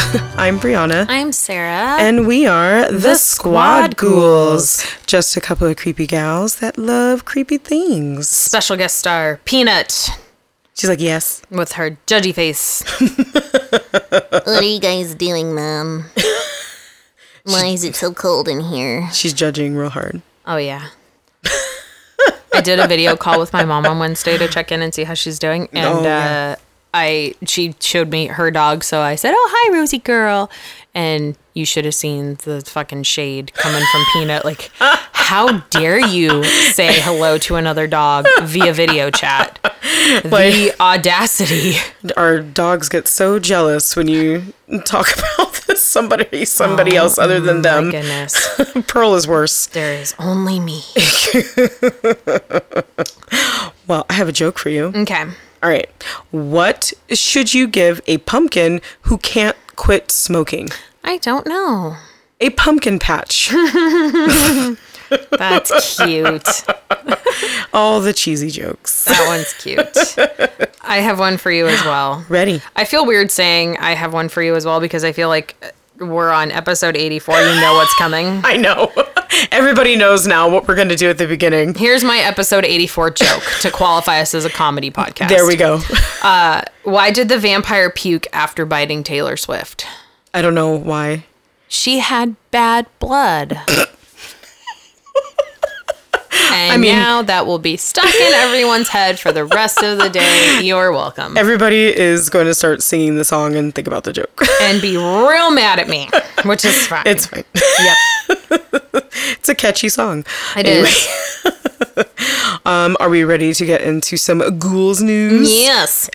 [0.36, 1.06] I'm Brianna.
[1.08, 1.96] I'm Sarah.
[2.00, 4.86] and we are the, The Squad Squad Ghouls.
[5.06, 8.28] Just a couple of creepy gals that love creepy things.
[8.28, 10.08] special guest star Peanut
[10.74, 11.42] She's like, yes.
[11.50, 12.82] with her judgy face.
[14.30, 16.06] What are you guys doing, Mom?
[17.44, 19.08] Why is it so cold in here?
[19.12, 20.22] She's judging real hard.
[20.46, 20.88] Oh yeah.
[22.54, 25.04] I did a video call with my mom on Wednesday to check in and see
[25.04, 26.56] how she's doing, and Oh, yeah.
[26.58, 26.60] uh,
[26.92, 30.50] I she showed me her dog, so I said, "Oh hi, Rosie girl,"
[30.94, 34.44] and you should have seen the fucking shade coming from Peanut.
[34.44, 39.58] Like, how dare you say hello to another dog via video chat?
[40.22, 41.74] The Like- audacity.
[42.16, 44.52] Our dogs get so jealous when you
[44.84, 47.90] talk about this somebody somebody else other than oh, My them.
[47.90, 49.66] goodness, Pearl is worse.
[49.66, 50.82] there is only me.
[53.86, 54.86] Well, I have a joke for you.
[54.94, 55.24] Okay.
[55.62, 55.90] All right.
[56.30, 60.68] What should you give a pumpkin who can't quit smoking?
[61.04, 61.96] I don't know.
[62.40, 63.50] A pumpkin patch.
[65.38, 66.64] That's cute.
[67.74, 69.04] All the cheesy jokes.
[69.04, 70.16] That one's cute.
[70.82, 72.24] I have one for you as well.
[72.28, 72.62] Ready.
[72.76, 75.74] I feel weird saying I have one for you as well because I feel like
[75.98, 77.34] we're on episode 84.
[77.34, 78.40] You know what's coming.
[78.44, 78.92] I know.
[79.52, 81.74] Everybody knows now what we're going to do at the beginning.
[81.74, 85.28] Here's my episode 84 joke to qualify us as a comedy podcast.
[85.28, 85.80] There we go.
[86.22, 89.86] Uh, why did the vampire puke after biting Taylor Swift?
[90.34, 91.24] I don't know why.
[91.66, 93.58] She had bad blood.
[96.52, 100.08] And mean- now that will be stuck in everyone's head for the rest of the
[100.10, 100.60] day.
[100.62, 101.36] You're welcome.
[101.36, 104.42] Everybody is going to start singing the song and think about the joke.
[104.62, 106.08] and be real mad at me,
[106.44, 107.02] which is fine.
[107.06, 107.44] It's fine.
[107.54, 107.96] yep,
[109.38, 110.24] It's a catchy song.
[110.56, 111.08] it is.
[112.66, 115.50] Um, are we ready to get into some ghouls news?
[115.50, 116.10] Yes.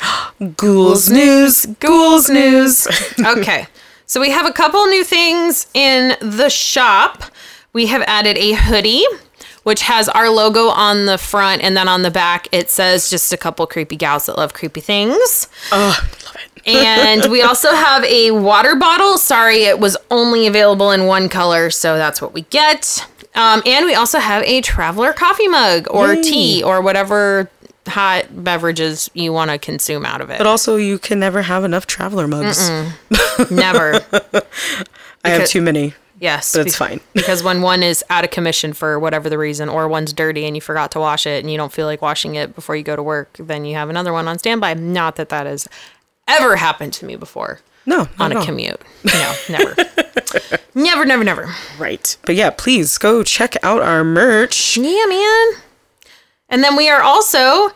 [0.57, 1.65] Ghouls news.
[1.79, 2.87] Ghouls news.
[3.25, 3.65] Okay.
[4.05, 7.23] So we have a couple new things in the shop.
[7.73, 9.03] We have added a hoodie,
[9.65, 13.33] which has our logo on the front, and then on the back it says just
[13.33, 15.47] a couple creepy gals that love creepy things.
[15.71, 16.41] oh, love it.
[16.67, 19.19] And we also have a water bottle.
[19.19, 23.05] Sorry, it was only available in one color, so that's what we get.
[23.35, 26.23] Um, and we also have a traveler coffee mug or Yay.
[26.23, 27.51] tea or whatever
[27.87, 30.39] hot beverages you want to consume out of it.
[30.39, 32.67] But also, you can never have enough traveler mugs.
[33.51, 34.01] Never.
[35.23, 35.93] I have too many.
[36.19, 36.53] Yes.
[36.53, 36.99] But it's be- fine.
[37.13, 40.55] because when one is out of commission for whatever the reason, or one's dirty and
[40.55, 42.95] you forgot to wash it and you don't feel like washing it before you go
[42.95, 44.73] to work, then you have another one on standby.
[44.75, 45.67] Not that that has
[46.27, 48.45] ever happened to me before No, on a all.
[48.45, 48.79] commute.
[49.03, 49.75] No, never.
[50.75, 51.53] never, never, never.
[51.77, 52.17] Right.
[52.23, 54.77] But yeah, please go check out our merch.
[54.77, 55.47] Yeah, man.
[56.49, 57.71] And then we are also,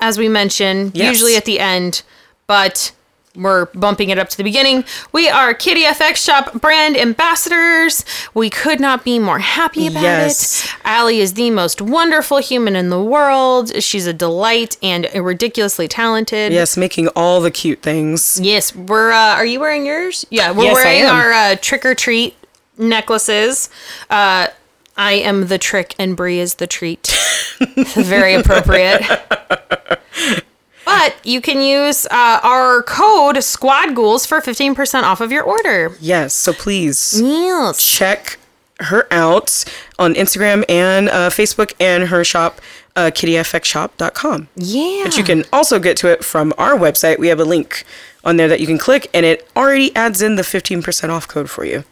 [0.00, 1.08] as we mentioned, Yes.
[1.12, 2.02] usually at the end,
[2.46, 2.92] but
[3.36, 4.84] we're bumping it up to the beginning.
[5.12, 8.04] We are Kitty FX Shop brand ambassadors.
[8.34, 10.64] We could not be more happy about Yes.
[10.64, 10.70] it.
[10.84, 13.82] Allie is the most wonderful human in the world.
[13.82, 16.52] She's a delight and ridiculously talented.
[16.52, 18.38] Yes, making all the cute things.
[18.42, 19.12] Yes, we're.
[19.12, 20.24] Uh, are you wearing yours?
[20.30, 22.34] Yeah, we're Yes, wearing our uh, trick or treat
[22.78, 23.68] necklaces.
[24.10, 24.48] Uh,
[24.96, 27.14] I am the trick and Brie is the treat.
[27.94, 29.02] Very appropriate.
[30.86, 35.42] But you can use uh, our code Squad Ghouls for fifteen percent off of your
[35.42, 35.94] order.
[36.00, 37.84] Yes, so please Yes.
[37.84, 38.38] check
[38.80, 39.64] her out
[39.98, 42.60] on Instagram and uh, Facebook and her shop,
[42.94, 44.48] uh, kittyfxshop.com.
[44.54, 45.02] Yeah.
[45.04, 47.18] But you can also get to it from our website.
[47.18, 47.84] We have a link
[48.24, 51.48] on there that you can click, and it already adds in the 15% off code
[51.50, 51.84] for you.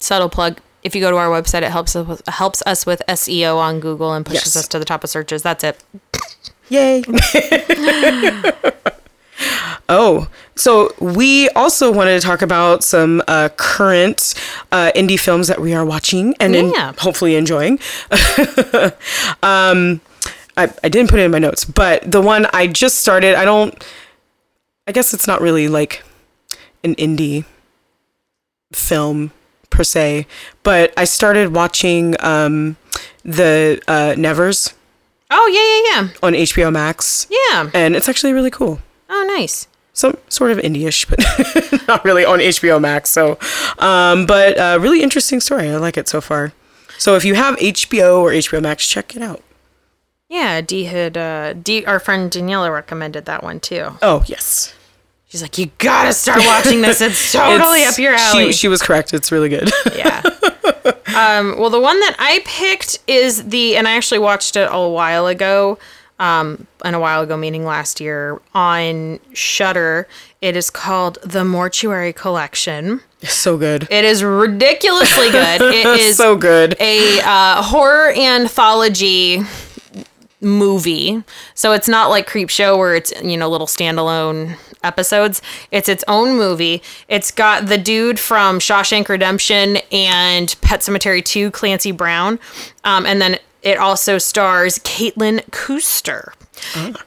[0.00, 0.60] subtle plug.
[0.82, 3.80] If you go to our website, it helps us with, helps us with SEO on
[3.80, 4.56] Google and pushes Yes.
[4.64, 5.42] us to the top of searches.
[5.42, 5.82] That's it.
[6.74, 7.04] Yay.
[9.88, 14.34] oh, so we also wanted to talk about some uh, current
[14.72, 16.92] uh, indie films that we are watching and Yeah.
[16.98, 17.78] hopefully enjoying.
[19.42, 20.00] um,
[20.56, 23.44] I, I didn't put it in my notes, but the one I just started, I
[23.44, 23.74] don't,
[24.86, 26.02] I guess it's not really like
[26.84, 27.44] an indie
[28.72, 29.32] film
[29.70, 30.26] per se,
[30.62, 32.76] but I started watching um,
[33.24, 34.73] the uh, Nevers
[35.36, 36.18] Oh yeah, yeah, yeah.
[36.22, 37.26] on HBO Max.
[37.30, 37.70] yeah.
[37.74, 38.78] And it's actually really cool.
[39.10, 39.66] Oh, nice.
[39.92, 41.18] Some sort of indie-ish, but
[41.88, 43.10] not really on HBO Max.
[43.10, 43.38] So,
[43.78, 45.68] um, but uh, really interesting story.
[45.68, 46.52] I like it so far.
[46.98, 49.42] So if you have HBO or HBO Max, check it out.
[50.28, 53.90] Yeah, D had uh, Dee, our friend Daniela recommended that one too.
[54.02, 54.74] Oh yes,
[55.28, 57.00] She's like, you gotta start watching this.
[57.00, 58.46] It's totally It's- up your alley.
[58.46, 59.12] She, she was correct.
[59.12, 59.70] It's really good.
[59.96, 60.22] yeah.
[61.16, 64.88] Um, well, the one that I picked is the, and I actually watched it a
[64.88, 65.78] while ago.
[66.20, 70.06] um, and a while ago, meaning last year, on Shudder.
[70.40, 73.00] It is called The Mortuary Collection.
[73.20, 73.88] It's so good.
[73.90, 75.60] It is ridiculously good.
[75.74, 76.76] It is so good.
[76.78, 79.40] a uh, horror anthology
[80.44, 81.22] movie.
[81.54, 85.42] So it's not like Creep Show where it's, you know, little standalone episodes.
[85.70, 86.82] It's its own movie.
[87.08, 92.38] It's got the dude from Shawshank Redemption and Pet Sematary 2, Clancy Brown.
[92.84, 96.34] Um, and then it also stars Caitlin Custer.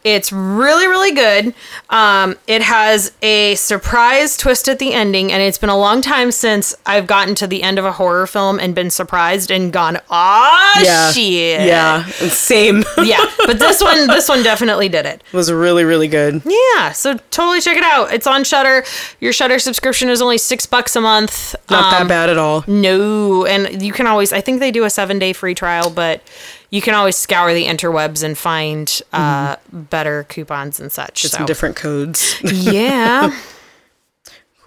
[0.04, 1.54] It's really, really good.
[1.90, 6.32] Um, it has a surprise twist at the ending, and it's been a long time
[6.32, 10.00] since I've gotten to the end of a horror film and been surprised and gone,
[10.10, 11.12] ah, yeah.
[11.12, 11.68] shit.
[11.68, 12.06] Yeah.
[12.06, 12.84] Same.
[13.04, 13.26] yeah.
[13.46, 15.24] But this one, this one definitely did it.
[15.32, 15.34] it.
[15.36, 16.42] was really, really good.
[16.46, 18.14] Yeah, so totally check it out.
[18.14, 18.84] It's on Shudder.
[19.20, 21.56] Your Shudder subscription is only six bucks a month.
[21.70, 22.64] Not Um, that bad at all.
[22.68, 24.32] No, and you can always.
[24.34, 26.22] I think they do a seven day free trial, but
[26.70, 31.22] you can always scour the interwebs and find uh, better coupons and such.
[31.22, 31.38] Just so.
[31.40, 32.42] some different codes.
[32.44, 33.38] yeah.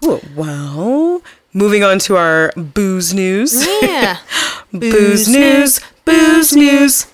[0.01, 0.21] Cool.
[0.35, 1.21] Well,
[1.53, 3.65] moving on to our booze news.
[3.81, 4.17] Yeah.
[4.73, 5.79] booze news.
[6.05, 7.10] Booze news.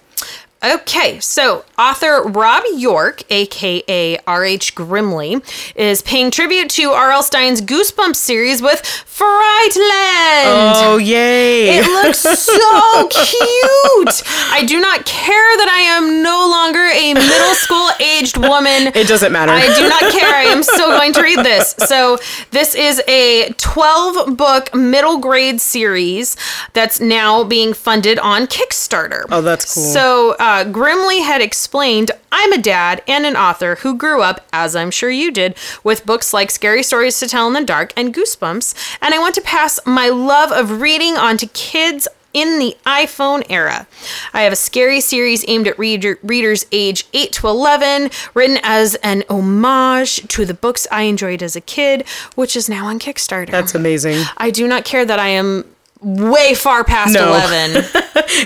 [0.63, 4.74] Okay, so author Rob York, aka R.H.
[4.74, 5.44] Grimley,
[5.75, 7.21] is paying tribute to R.L.
[7.21, 10.74] Stine's Goosebumps series with Frightland.
[10.81, 11.77] Oh, yay.
[11.77, 14.24] It looks so cute.
[14.51, 18.92] I do not care that I am no longer a middle school aged woman.
[18.95, 19.51] It doesn't matter.
[19.51, 20.33] I do not care.
[20.33, 21.75] I am still going to read this.
[21.88, 22.18] So,
[22.51, 26.36] this is a 12 book middle grade series
[26.74, 29.24] that's now being funded on Kickstarter.
[29.31, 29.83] Oh, that's cool.
[29.83, 34.47] So, uh, Uh, Grimley had explained I'm a dad and an author who grew up,
[34.53, 37.91] as I'm sure you did, with books like Scary Stories to Tell in the Dark
[37.97, 42.59] and Goosebumps, and I want to pass my love of reading on to kids in
[42.59, 43.88] the iPhone era.
[44.33, 48.95] I have a scary series aimed at reader, readers age 8 to 11, written as
[49.03, 53.51] an homage to the books I enjoyed as a kid, which is now on Kickstarter.
[53.51, 54.23] That's amazing.
[54.38, 55.65] I do not care that I am
[56.01, 57.29] way far past No.
[57.29, 57.83] 11.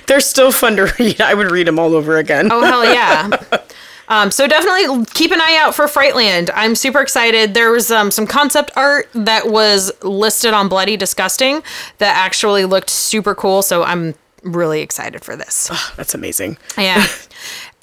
[0.07, 1.19] They're still fun to read.
[1.21, 2.49] I would read them all over again.
[2.51, 3.29] Oh hell yeah.
[4.07, 6.49] Um, so definitely keep an eye out for Frightland.
[6.53, 7.53] I'm super excited.
[7.53, 11.63] There was um, some concept art that was listed on Bloody Disgusting
[11.99, 13.61] that actually looked super cool.
[13.61, 14.13] So I'm
[14.43, 15.69] really excited for this.
[15.95, 16.57] That's amazing.
[16.77, 17.05] Yeah.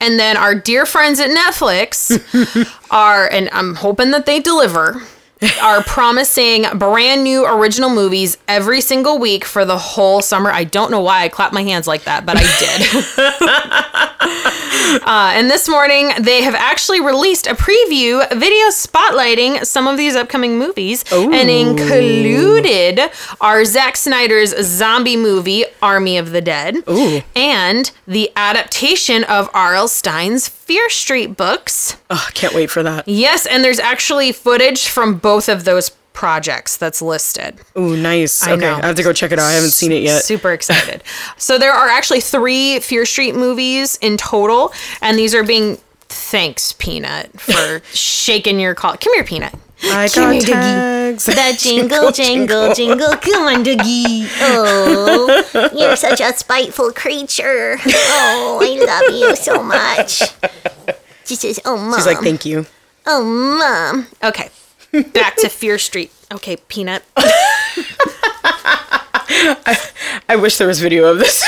[0.00, 2.12] And then our dear friends at Netflix
[2.90, 5.02] are, and I'm hoping that they deliver,
[5.62, 10.50] are promising brand new original movies every single week for the whole summer.
[10.50, 14.08] I don't know why I clapped my hands like that, but I did.
[15.02, 20.16] uh, and this morning, they have actually released a preview video spotlighting some of these
[20.16, 23.00] upcoming movies and included
[23.40, 27.20] our Zack Snyder's zombie movie, Army of the Dead, Ooh.
[27.36, 29.88] and the adaptation of R.L.
[29.88, 31.96] Stine's Fear Street books.
[32.10, 33.08] Oh, can't wait for that.
[33.08, 37.58] Yes, and there's actually footage from both of those projects that's listed.
[37.78, 38.42] Ooh, nice.
[38.42, 38.74] I okay, know.
[38.74, 39.46] I have to go check it out.
[39.46, 40.24] I haven't seen it yet.
[40.24, 41.02] Super excited.
[41.38, 45.78] so there are actually three Fear Street movies in total, and these are being
[46.10, 48.94] thanks Peanut for shaking your call.
[48.98, 49.54] Come here, Peanut.
[49.84, 50.52] I Come here, got Dougie.
[50.52, 51.24] tags.
[51.24, 53.16] That jingle, jingle, jingle.
[53.16, 54.26] Come on, Dougie.
[54.40, 57.76] Oh, you're such a spiteful creature.
[57.86, 60.22] Oh, I love you so much.
[61.28, 61.94] She says, "Oh, mom.
[61.98, 62.64] She's like, oh, thank you.
[63.06, 64.48] oh, mom." Okay,
[65.12, 66.10] back to Fear Street.
[66.32, 67.02] Okay, Peanut.
[70.30, 71.44] I wish there was video of this.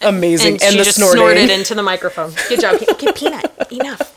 [0.00, 0.54] Amazing.
[0.54, 1.18] And, And, she the just snorting.
[1.18, 2.32] snorted into the microphone.
[2.48, 2.80] Good job.
[2.90, 3.50] Okay, Peanut.
[3.70, 4.14] Enough.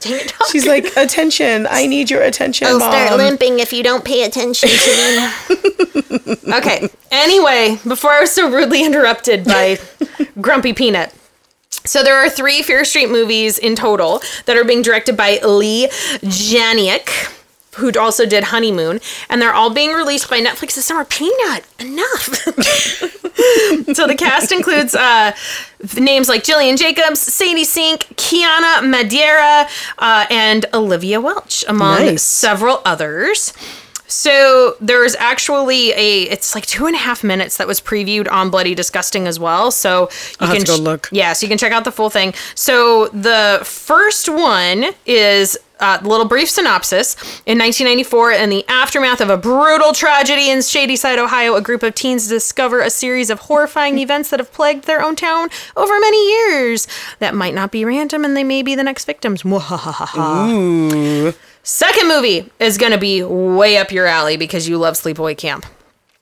[0.00, 0.28] Dang it.
[0.36, 0.48] Dog.
[0.50, 1.66] She's like, attention.
[1.70, 2.90] I need your attention, I'll mom.
[2.90, 6.36] start limping if you don't pay attention to me.
[6.54, 6.88] Okay.
[7.12, 9.78] Anyway, before I was so rudely interrupted by
[10.40, 11.14] Grumpy Peanut.
[11.84, 15.88] So there are three Fear Street movies in total that are being directed by Leigh
[16.22, 17.08] Janiak,
[17.76, 21.04] who also did Honeymoon, and they're all being released by Netflix this summer.
[21.04, 22.22] Peanut, enough.
[23.94, 25.32] so the cast includes uh,
[25.98, 29.66] names like Gillian Jacobs, Sadie Sink, Kiana Madeira,
[29.98, 32.22] uh, and Olivia Welch, among Nice.
[32.22, 33.52] several others.
[34.12, 38.50] So there's actually a it's like two and a half minutes that was previewed on
[38.50, 39.70] Bloody Disgusting as well.
[39.70, 41.08] So you I'll can go look.
[41.10, 42.34] Yeah, so you can check out the full thing.
[42.54, 47.14] So the first one is uh, a little brief synopsis.
[47.44, 51.94] In 1994, in the aftermath of a brutal tragedy in Shadyside, Ohio, a group of
[51.94, 56.30] teens discover a series of horrifying events that have plagued their own town over many
[56.30, 56.86] years.
[57.18, 59.42] That might not be random, and they may be the next victims.
[59.42, 61.34] Mwahaha.
[61.62, 65.64] Second movie is going to be way up your alley because you love Sleepaway Camp.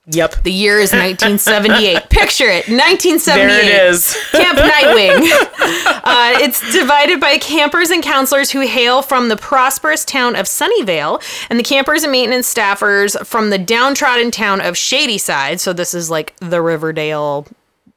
[0.06, 0.42] Yep.
[0.42, 2.10] The year is 1978.
[2.10, 3.46] Picture it, 1978.
[3.46, 4.16] There it is.
[4.32, 5.46] Camp Nightwing.
[6.02, 11.22] Uh, it's divided by campers and counselors who hail from the prosperous town of Sunnyvale,
[11.48, 15.60] and the campers and maintenance staffers from the downtrodden town of Shadyside.
[15.60, 17.46] So this is like the Riverdale,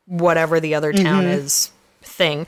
[0.05, 1.71] whatever the other town is
[2.13, 2.47] thing.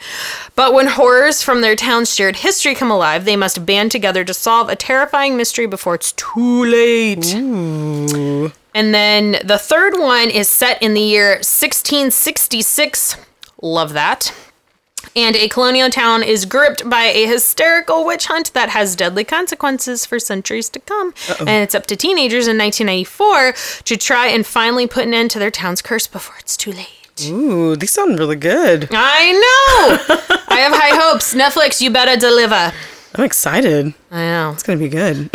[0.56, 4.34] But when horrors from their town's shared history come alive, they must band together to
[4.34, 7.34] solve a terrifying mystery before it's too late.
[8.74, 13.18] And then the third one is set in the year 1666.
[13.62, 14.34] Love that.
[15.16, 20.06] And a colonial town is gripped by a hysterical witch hunt that has deadly consequences
[20.06, 21.14] for centuries to come.
[21.40, 23.54] And it's up to teenagers in 1994
[23.86, 27.05] to try and finally put an end to their town's curse before it's too late.
[27.24, 28.90] Ooh, these sound really good.
[28.92, 30.16] I know!
[30.50, 31.34] I have high hopes.
[31.34, 32.74] Netflix, you better deliver.
[33.16, 33.94] I'm excited.
[34.16, 34.52] I know.
[34.52, 35.30] It's gonna be good.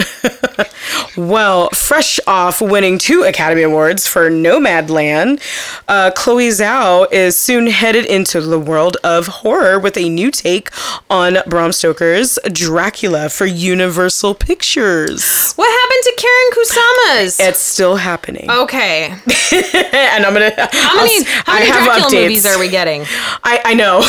[1.16, 5.42] well, fresh off winning two Academy Awards for Nomadland,
[5.86, 10.70] uh, Chloe Zhao is soon headed into the world of horror with a new take
[11.10, 15.52] on Bram Stoker's Dracula for Universal Pictures.
[15.56, 17.38] What happened to Karyn Kusama's?
[17.38, 19.08] It's still happening, okay.
[19.52, 20.54] and I'm gonna.
[20.72, 23.02] How many, how many Dracula movies are we getting?
[23.44, 24.00] I, I know.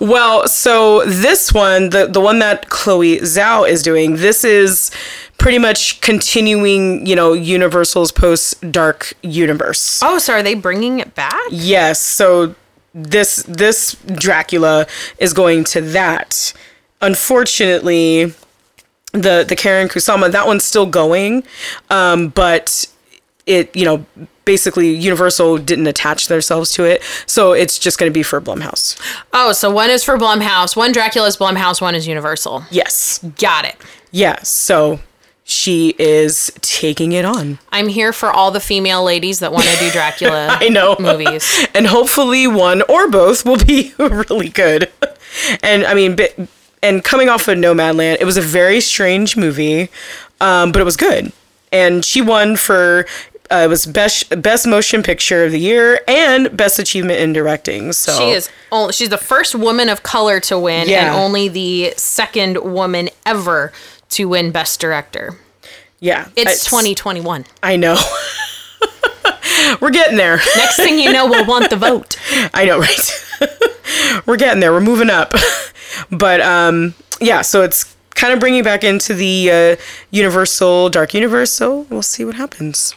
[0.00, 4.90] well, so this one, the, the one that Chloe Zhao is doing, this is
[5.38, 10.00] pretty much continuing, you know, Universal's post dark universe.
[10.02, 11.40] Oh, so are they bringing it back?
[11.50, 12.54] Yes, so
[12.94, 14.86] this this Dracula
[15.18, 16.52] is going to that.
[17.00, 18.32] Unfortunately,
[19.12, 21.44] the the Karyn Kusama that one's still going,
[21.90, 22.86] um, but
[23.46, 24.06] it you know
[24.44, 28.98] basically Universal didn't attach themselves to it, so it's just going to be for Blumhouse.
[29.32, 32.64] Oh, so one is for Blumhouse, one Dracula is Blumhouse, one is Universal.
[32.70, 33.76] Yes, Got it.
[34.10, 34.42] yeah.
[34.42, 35.00] So
[35.46, 37.58] she is taking it on.
[37.70, 41.66] I'm here for all the female ladies that want to do Dracula I know movies.
[41.74, 44.90] and hopefully one or both will be really good.
[45.62, 46.16] And I mean,
[46.82, 49.90] and coming off of Nomadland, it was a very strange movie,
[50.40, 51.30] um, but it was good.
[51.72, 53.04] And she won for
[53.50, 57.92] uh, it was best best motion picture of the year and best achievement in directing.
[57.92, 61.06] So She is only, she's the first woman of color to win Yeah.
[61.08, 63.72] and only the second woman ever
[64.10, 65.36] to win best director.
[66.00, 67.44] yeah, It's 2021.
[67.62, 67.96] I know.
[69.80, 70.36] We're getting there.
[70.56, 72.16] Next thing you know, we'll want the vote.
[72.54, 73.26] I know, right?
[74.26, 74.72] We're getting there.
[74.72, 75.32] We're moving up.
[76.10, 79.76] but um, yeah, so it's kind of bringing back into the uh,
[80.10, 81.50] Universal Dark Universe.
[81.50, 82.94] So we'll see what happens.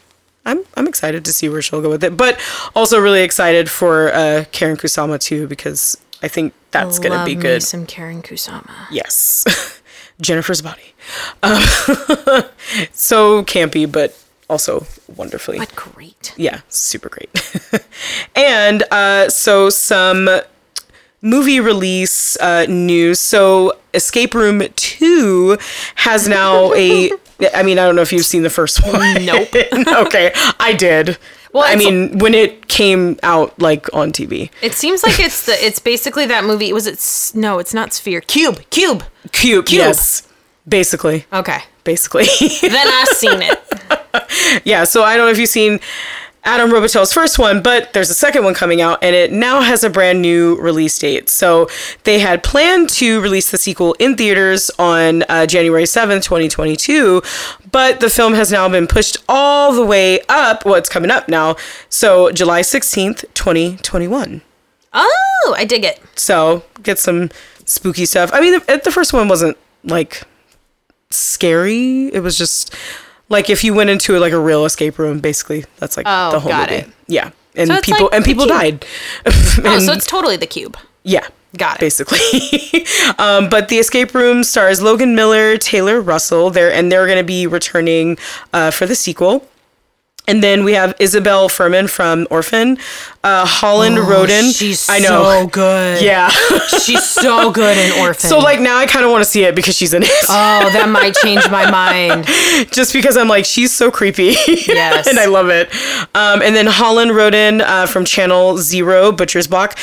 [0.47, 2.39] I'm I'm excited to see where she'll go with it, but
[2.75, 7.41] also really excited for uh, Karyn Kusama too because I think that's gonna be me
[7.41, 7.61] good.
[7.63, 8.71] Some Karyn Kusama.
[8.89, 9.45] Yes,
[10.21, 10.93] Jennifer's body.
[11.43, 11.61] Um,
[12.93, 14.17] so campy, but
[14.49, 14.85] also
[15.15, 16.33] wonderfully But great.
[16.37, 17.29] yeah, super great.
[18.35, 20.29] and uh, so some
[21.21, 23.19] movie release uh, news.
[23.19, 25.57] So Escape Room 2
[25.95, 27.11] has now a.
[27.53, 29.25] I mean, I don't know if you've seen the first one.
[29.25, 29.49] Nope.
[30.07, 31.17] okay, I did.
[31.53, 34.49] Well, I mean, when it came out like on TV.
[34.61, 36.71] It seems like it's the it's basically that movie.
[36.73, 37.59] Was it S- no?
[37.59, 38.21] It's not Sphere.
[38.21, 38.61] Cube.
[38.69, 39.03] Cube.
[39.31, 40.27] Cube, yes.
[40.67, 41.25] Basically.
[41.31, 41.59] Okay.
[41.83, 42.25] Basically.
[42.61, 44.61] Then I've seen it.
[44.65, 45.79] yeah, so I don't know if you've seen
[46.47, 49.83] Adam Robitel's first one, but there's a second one coming out, and it now has
[49.83, 51.27] a brand new release date.
[51.27, 51.67] So
[52.05, 57.21] they had planned to release the sequel in theaters on uh, January 7th, 2022,
[57.69, 60.63] but the film has now been pushed all the way up.
[60.65, 61.57] Well, it's coming up now.
[61.89, 64.41] So July 16th, 2021.
[64.93, 66.01] Oh, I dig it.
[66.15, 67.29] So get some
[67.65, 68.29] spooky stuff.
[68.31, 70.23] I mean, the, the first one wasn't like
[71.09, 72.07] scary.
[72.13, 72.73] It was just
[73.29, 75.65] like if you went into like a real escape room, basically.
[75.77, 76.83] That's like Oh, the whole got movie.
[76.83, 76.89] it.
[77.07, 78.85] Yeah, and So people like and people died.
[79.25, 80.77] Oh, so it's totally the cube.
[81.03, 81.27] yeah.
[81.57, 81.79] Got it.
[81.79, 82.19] Basically,
[83.17, 86.49] um, but the escape room stars Logan Miller, Taylor Russell.
[86.49, 88.17] There and they're going to be returning
[88.53, 89.47] uh, for the sequel.
[90.29, 92.77] And then we have Isabelle Fuhrman from Orphan,
[93.23, 94.45] uh, Holland Roden.
[94.47, 95.23] Oh, She's I know.
[95.23, 96.01] so good.
[96.03, 96.27] Yeah.
[96.83, 98.29] She's so good in Orphan.
[98.29, 100.09] so like now I kind of want to see it because she's in it.
[100.29, 102.25] oh, that might change my mind.
[102.71, 104.35] just because I'm like she's so creepy.
[104.47, 105.07] Yes.
[105.09, 105.73] and I love it.
[106.13, 109.77] Um, and then Holland Roden uh, from Channel Zero, Butcher's Block,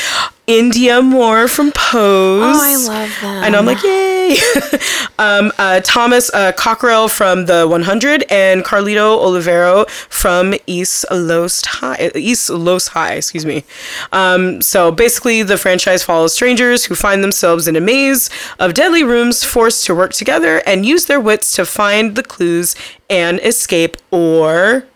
[0.46, 2.42] Indya Moore from Pose.
[2.44, 3.44] Oh, I love them.
[3.44, 4.36] And I'm like, yay!
[5.18, 12.10] um, uh, Thomas uh, Cocquerel from the 100 and Carlito Olivero from East Los High.
[12.14, 13.64] East Los High, excuse me.
[14.12, 19.02] Um, so basically, the franchise follows strangers who find themselves in a maze of deadly
[19.02, 22.76] rooms, forced to work together and use their wits to find the clues
[23.08, 24.86] and escape or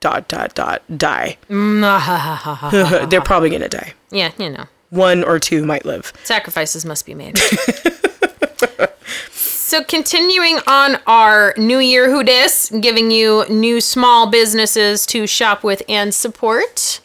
[0.00, 1.36] dot dot dot die.
[1.48, 3.94] yeah, They're probably gonna die.
[4.10, 4.66] Yeah, you know.
[4.90, 6.12] One or two might live.
[6.24, 7.36] Sacrifices must be made.
[9.32, 15.64] so continuing on our New Year Who Dis, giving you new small businesses to shop
[15.64, 17.00] with and support.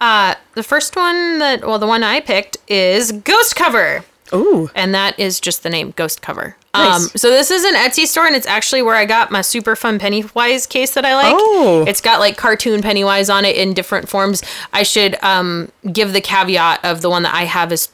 [0.00, 4.04] Uh, the first one that, well, the one I picked is Ghost Cover.
[4.34, 6.56] Ooh, and that is just the name Ghost Cover.
[6.74, 7.04] Nice.
[7.04, 9.76] Um, so this is an Etsy store, and it's actually where I got my super
[9.76, 11.34] fun Pennywise case that I like.
[11.36, 11.84] Oh.
[11.86, 14.42] It's got like cartoon Pennywise on it in different forms.
[14.72, 17.90] I should um, give the caveat of the one that I have is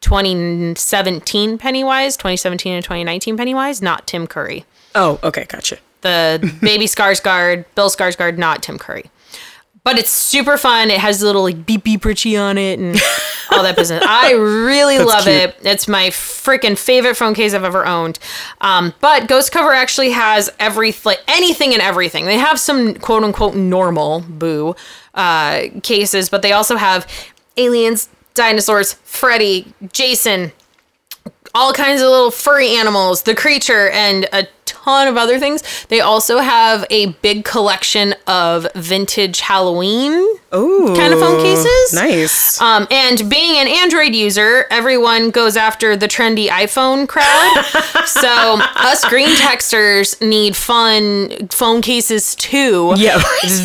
[0.00, 4.64] 2017 Pennywise, 2017 and 2019 Pennywise, not Tim Curry.
[4.94, 5.78] oh, okay, gotcha.
[6.02, 9.10] The baby Skarsgård, Bill Skarsgård, not Tim Curry.
[9.84, 10.90] But it's super fun.
[10.90, 12.96] It has little like beep beep Richie on it and
[13.50, 14.02] all that business.
[14.06, 15.34] I really love cute.
[15.34, 15.56] it.
[15.62, 18.18] It's my freaking favorite phone case I've ever owned.
[18.60, 22.26] Um, but Ghost Cover actually has every like anything and everything.
[22.26, 24.74] They have some quote unquote normal boo
[25.14, 27.06] uh, cases, but they also have
[27.56, 30.52] aliens, dinosaurs, Freddy, Jason,
[31.54, 34.46] all kinds of little furry animals, the creature, and a
[34.84, 35.62] ton of other things.
[35.86, 40.12] They also have a big collection of vintage Halloween
[40.54, 41.92] Ooh, kind of phone cases.
[41.94, 42.60] Nice.
[42.60, 47.64] Um, and being an Android user, everyone goes after the trendy iPhone crowd.
[48.06, 52.92] so us green texters need fun phone cases too.
[52.96, 53.20] Yeah.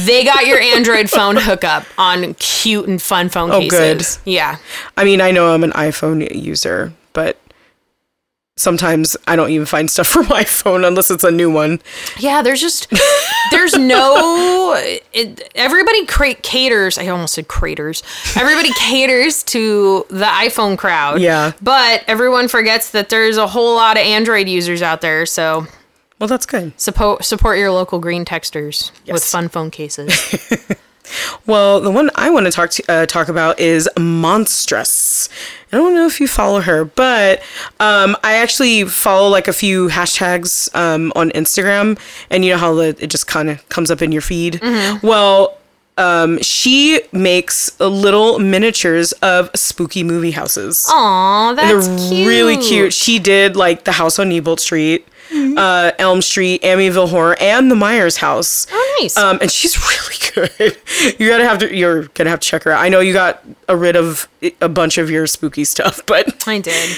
[0.05, 3.99] They got your Android phone hookup on cute and fun phone Oh, good.
[3.99, 4.19] cases.
[4.25, 4.57] Yeah.
[4.97, 7.37] I mean, I know I'm an iPhone user, but
[8.59, 11.81] sometimes I don't even find stuff for my phone unless it's a new one.
[12.17, 12.87] Yeah, there's just
[13.51, 16.97] there's no it, everybody cra- caters.
[16.97, 18.03] I almost said craters.
[18.35, 21.21] Everybody caters to the iPhone crowd.
[21.21, 21.53] Yeah.
[21.61, 25.25] but everyone forgets that there's a whole lot of Android users out there.
[25.25, 25.65] So
[26.19, 26.79] Well, that's good.
[26.79, 30.09] support support your local green texters with fun phone cases.
[31.45, 35.29] Well, the one I want to talk to, uh, talk about is Monstrous.
[35.71, 37.39] I don't know if you follow her, but
[37.79, 42.73] um, I actually follow like a few hashtags um, on Instagram, and you know how
[42.73, 44.59] the, it just kind of comes up in your feed.
[45.03, 45.57] Well,
[45.97, 50.85] um, she makes little miniatures of spooky movie houses.
[50.89, 52.27] Aw, that's They're cute.
[52.27, 52.93] really cute.
[52.93, 57.75] She did like the house on Neibolt Street, uh, Elm Street, Amityville Horror, and the
[57.75, 58.65] Myers house.
[58.71, 59.17] Oh, nice.
[59.17, 59.77] Um, and she's
[60.35, 60.77] really good.
[61.19, 61.75] You gotta have to.
[61.75, 62.81] You're gonna have to check her out.
[62.81, 64.27] I know you got a rid of
[64.61, 66.97] a bunch of your spooky stuff, but I did.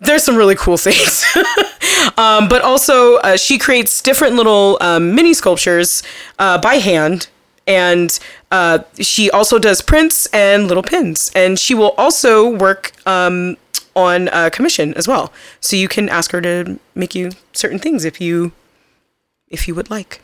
[0.00, 1.24] there's some really cool things.
[2.16, 6.02] um, but also, uh, she creates different little um, mini sculptures
[6.38, 7.28] uh, by hand.
[7.64, 8.18] And
[8.50, 11.30] uh, she also does prints and little pins.
[11.32, 13.56] And she will also work um,
[13.94, 15.32] on uh, commission as well.
[15.60, 18.52] So you can ask her to make you certain things if you
[19.48, 20.20] if you would like.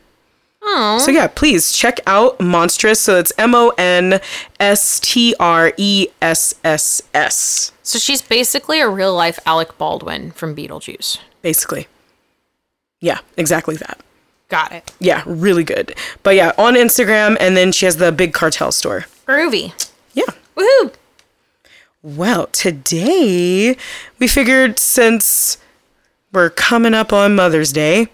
[0.63, 3.01] Oh, So yeah, please check out Monstrous.
[3.01, 4.21] So it's M O N
[4.59, 7.73] S T R E S S S.
[7.83, 11.19] so she's basically a real life Alec Baldwin from Beetlejuice.
[11.43, 11.87] Basically.
[13.01, 14.01] Yeah, exactly that.
[14.49, 14.93] Got it.
[14.99, 15.95] Yeah, really good.
[16.23, 19.05] But yeah, on Instagram, and then she has the big cartel store.
[19.27, 19.73] Groovy.
[20.15, 20.25] Yeah.
[20.57, 20.93] Woohoo!
[22.03, 23.77] Well, today
[24.19, 25.59] we figured since
[26.33, 28.07] we're coming up on Mother's Day,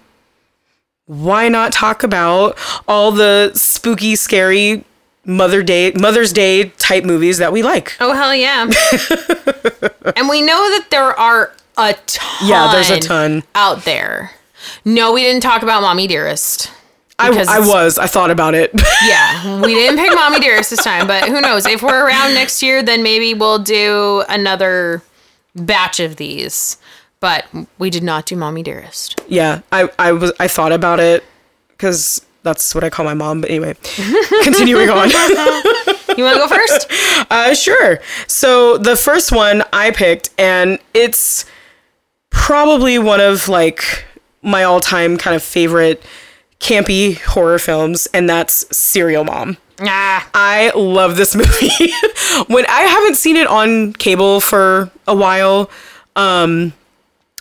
[1.06, 2.56] why not talk about
[2.88, 4.84] all the spooky, scary
[5.26, 7.94] Mother Day, Mother's Day type movies that we like?
[8.00, 8.62] Oh hell yeah!
[10.16, 12.48] and we know that there are a ton.
[12.48, 13.42] Yeah, there's a ton.
[13.54, 14.30] out there.
[14.86, 16.70] No, we didn't talk about Mommy Dearest.
[17.18, 17.96] I, I was.
[17.98, 18.72] I thought about it.
[19.06, 21.66] Yeah, we didn't pick Mommy Dearest this time, but who knows?
[21.66, 25.02] If we're around next year, then maybe we'll do another
[25.54, 26.78] batch of these.
[27.20, 27.46] But
[27.78, 29.20] we did not do Mommy Dearest.
[29.28, 30.32] yeah, I, I was.
[30.40, 31.22] I thought about it
[31.68, 33.40] because that's what I call my mom.
[33.42, 33.74] But anyway,
[34.42, 35.10] continuing on.
[35.10, 36.90] You want to go first?
[37.30, 38.00] Uh, sure.
[38.26, 41.46] So the first one I picked, and it's
[42.30, 44.04] probably one of like
[44.42, 46.02] my all-time kind of favorite
[46.60, 49.56] campy horror films, and that's Serial Mom.
[49.80, 51.92] Ah, I love this movie.
[52.52, 55.70] when I haven't seen it on cable for a while,
[56.16, 56.72] um,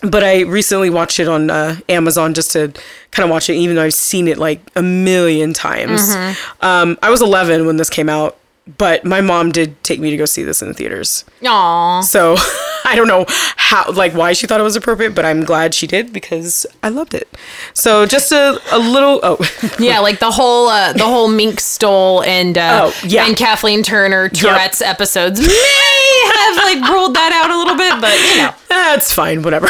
[0.02, 2.74] but I recently watched it on uh, Amazon just to
[3.12, 6.14] kind of watch it, even though I've seen it like a million times.
[6.62, 8.38] Um, I was 11 when this came out,
[8.78, 11.26] but my mom did take me to go see this in the theaters.
[11.46, 12.02] aw.
[12.02, 12.36] So
[12.86, 13.26] I don't know
[13.58, 16.90] how, like, why she thought it was appropriate, but I'm glad she did because I
[16.90, 17.28] loved it.
[17.74, 19.38] So just a, a little, oh,
[19.80, 23.26] Yeah, like the whole uh, the whole Mink Stole and uh, Oh, yeah.
[23.28, 28.18] and Kathleen Turner Tourette's episodes may have like ruled that out a little bit, but
[28.32, 28.54] you know.
[28.70, 29.68] that's fine, whatever.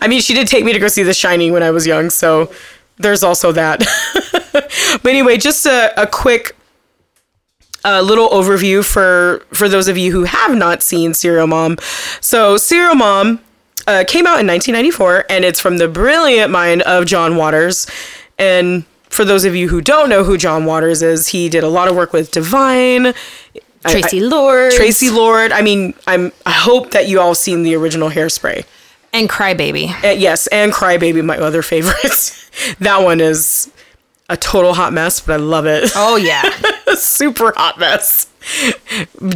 [0.00, 2.10] I mean, she did take me to go see The Shining when I was young,
[2.10, 2.50] so
[2.98, 3.80] there's also that.
[4.52, 6.56] but anyway, just a, a quick
[7.84, 11.78] a little overview for for those of you who have not seen Serial Mom.
[12.20, 13.40] So Serial Mom
[13.86, 17.86] uh, came out in 1994, and it's from the brilliant mind of John Waters.
[18.38, 21.68] And for those of you who don't know who John Waters is, he did a
[21.68, 23.06] lot of work with Divine.
[23.08, 23.12] I-
[23.90, 24.72] Tracy I- Lord.
[24.72, 25.50] Traci Lord.
[25.50, 26.30] I mean, I'm.
[26.46, 28.64] I hope that you all seen the original Hairspray.
[29.12, 29.92] and Crybaby.
[30.04, 32.48] Uh, yes, and Crybaby, my other favorite.
[32.78, 33.70] that one is
[34.32, 35.90] a total hot mess, but I love it.
[35.94, 36.42] Oh yeah,
[36.94, 38.28] Super hot mess.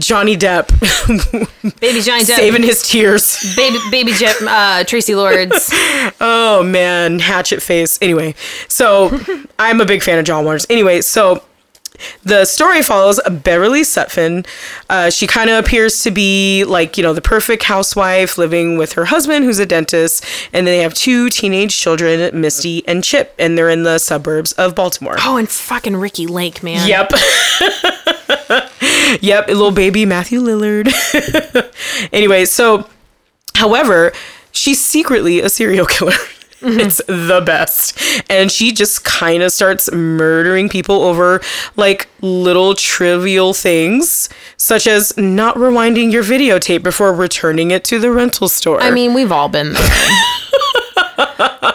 [0.00, 0.66] Johnny Depp
[1.80, 3.54] baby Johnny Depp, saving his tears.
[3.54, 5.70] baby baby Je- uh, Traci Lords.
[6.20, 7.98] Oh man, hatchet face.
[8.02, 8.34] Anyway,
[8.68, 9.16] so
[9.58, 10.66] I'm a big fan of John Waters.
[10.70, 11.44] Anyway, so
[12.22, 14.46] the story follows Beverly Sutphin.
[14.88, 18.92] Uh, she kind of appears to be like, you know, the perfect housewife living with
[18.94, 23.56] her husband, who's a dentist, and they have two teenage children, Misty and Chip, and
[23.56, 25.16] they're in the suburbs of Baltimore.
[25.20, 26.86] Oh, and fucking Ricki Lake, man.
[26.88, 27.12] Yep.
[29.20, 30.92] yep, little baby Matthew Lillard.
[32.12, 32.88] anyway, so
[33.54, 34.12] however,
[34.52, 36.14] she's secretly a serial killer.
[36.62, 37.98] It's the best.
[38.30, 41.40] And she just kind of starts murdering people over
[41.76, 48.10] like little trivial things, such as not rewinding your videotape before returning it to the
[48.10, 48.80] rental store.
[48.80, 49.82] I mean, we've all been there.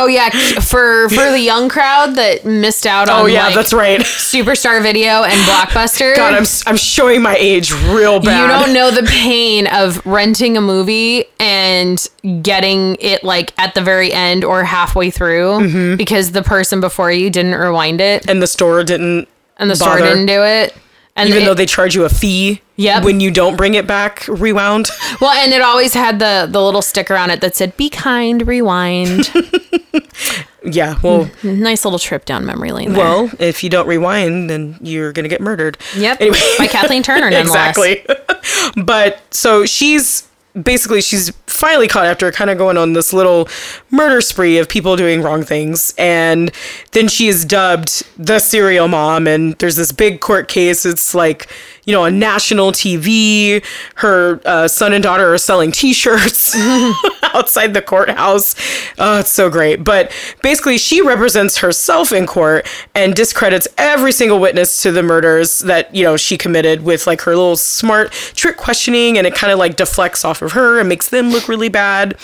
[0.00, 3.72] oh yeah, for for the young crowd that missed out on oh, yeah, like, that's
[3.72, 4.00] right.
[4.30, 6.16] Superstar Video and Blockbuster.
[6.16, 8.40] God, I'm, I'm showing my age real bad.
[8.40, 12.04] you don't know the pain of renting a movie and
[12.42, 15.96] getting it like at the very end or halfway through Mm-hmm.
[15.96, 19.28] because the person before you didn't rewind it And the store didn't.
[19.58, 20.74] and the store didn't do it.
[21.16, 23.04] And even it- though they charge you a fee Yep.
[23.04, 24.88] when you don't bring it back rewound.
[25.20, 28.46] well, and it always had the the little sticker on it that said "Be kind,
[28.46, 29.30] rewind."
[30.64, 31.60] yeah, well, mm-hmm.
[31.60, 32.92] nice little trip down memory lane.
[32.92, 33.04] There.
[33.04, 35.78] well, if you don't rewind, then you're gonna get murdered.
[35.96, 38.04] yep, Anyway, by Kathleen Turner, exactly.
[38.84, 40.26] but so she's
[40.60, 43.48] basically she's finally caught after kind of going on this little
[43.90, 46.50] murder spree of people doing wrong things and
[46.90, 51.48] then she is dubbed the serial mom and there's this big court case it's like
[51.90, 53.64] you know on national tv
[53.96, 56.54] her uh, son and daughter are selling t-shirts
[57.34, 58.54] outside the courthouse.
[58.96, 59.82] Oh it's so great.
[59.82, 65.60] But basically she represents herself in court and discredits every single witness to the murders
[65.60, 69.52] that you know she committed with like her little smart trick questioning and it kind
[69.52, 72.16] of like deflects off of her and makes them look really bad.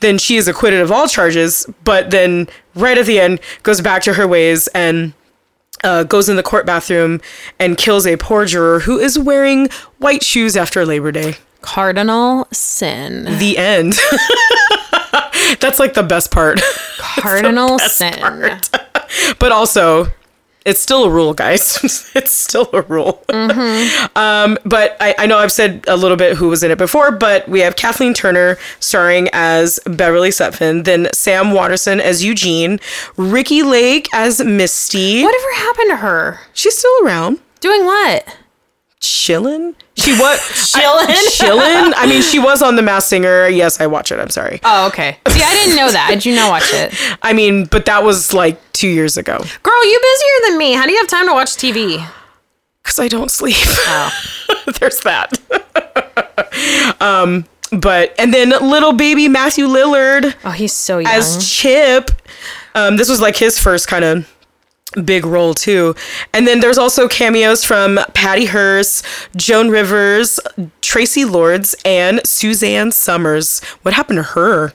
[0.00, 4.02] Then she is acquitted of all charges but then right at the end goes back
[4.02, 5.12] to her ways and
[5.84, 7.20] uh, goes in the court bathroom
[7.58, 9.68] and kills a poor juror who is wearing
[9.98, 11.34] white shoes after Labor Day.
[11.60, 13.24] Cardinal sin.
[13.38, 13.92] The end.
[15.60, 16.60] That's like the best part.
[16.98, 18.60] Cardinal sin.
[19.38, 20.08] but also,
[20.64, 22.10] it's still a rule, guys.
[22.14, 23.22] it's still a rule.
[24.16, 27.10] um, but I, I know I've said a little bit who was in it before,
[27.12, 32.80] but we have Kathleen Turner starring as Beverly Sutphin, then Sam Waterston as Eugene,
[33.16, 35.22] Ricki Lake as Misty.
[35.22, 36.40] Whatever happened to her?
[36.52, 37.40] She's still around.
[37.60, 38.38] Doing what?
[39.00, 39.74] Chillin'?
[39.96, 41.06] She was Chillin'?
[41.06, 41.92] chillin'.
[41.96, 43.46] I mean, she was on The Masked Singer.
[43.48, 44.18] Yes, I watch it.
[44.18, 44.60] I'm sorry.
[44.64, 45.18] Oh, okay.
[45.28, 46.08] See, I didn't know that.
[46.10, 46.94] I do not watch it.
[47.22, 49.38] I mean, but that was like two years ago.
[49.62, 50.72] Girl, you busier than me.
[50.72, 52.04] How do you have time to watch TV?
[52.82, 53.54] Cause I don't sleep.
[53.58, 54.12] Oh.
[54.80, 55.32] There's that.
[57.00, 61.10] um, but and then little baby Matthew Lillard Oh, he's so young.
[61.12, 62.10] as Chip.
[62.74, 64.33] Um, this was like his first kind of
[65.04, 65.94] big role too.
[66.32, 69.04] And then there's also cameos from Patty Hearst,
[69.36, 70.38] Joan Rivers,
[70.82, 73.60] Traci Lords, and Suzanne Somers.
[73.82, 74.72] What happened to her?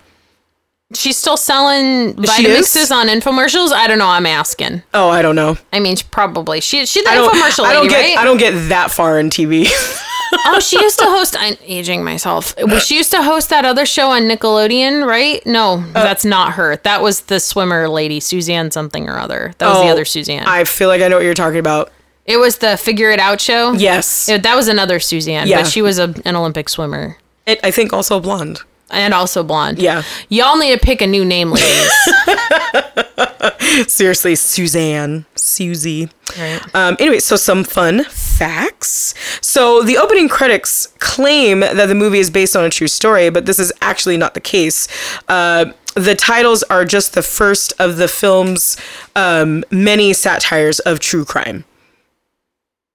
[0.95, 3.71] She's still selling Vitamixes on infomercials.
[3.71, 4.08] I don't know.
[4.08, 4.82] I'm asking.
[4.93, 5.55] Oh, I don't know.
[5.71, 8.17] I mean, probably she she's the I don't, infomercial I don't lady, get right?
[8.17, 9.67] I don't get that far in TV.
[10.46, 11.36] oh, she used to host.
[11.38, 12.54] I'm aging myself.
[12.58, 15.46] Well, She used to host that other show on Nickelodeon, right?
[15.46, 16.76] No, Uh, that's not her.
[16.78, 19.54] That was the swimmer lady, Suzanne something or other.
[19.58, 20.46] That was the Oh, other Suzanne.
[20.46, 21.92] I feel like I know what you're talking about.
[22.26, 23.74] it was the Figure It Out show.
[23.74, 24.28] Yes.
[24.30, 25.62] Yeah, that was another Suzanne, Yeah.
[25.62, 28.60] but she was a, an Olympic swimmer It, I think also blonde.
[28.92, 29.80] and also blonde.
[29.80, 30.04] Yeah.
[30.30, 31.92] Y'all need to pick a new name, ladies.
[33.88, 36.10] Seriously, Suzanne, Susie.
[36.38, 36.75] Right.
[36.75, 39.13] Um, anyway, so some fun facts.
[39.41, 43.45] So the opening credits claim that the movie is based on a true story, but
[43.45, 44.88] this is actually not the case.
[45.27, 48.77] Uh, the titles are just the first of the film's
[49.15, 51.65] um, many satires of true crime.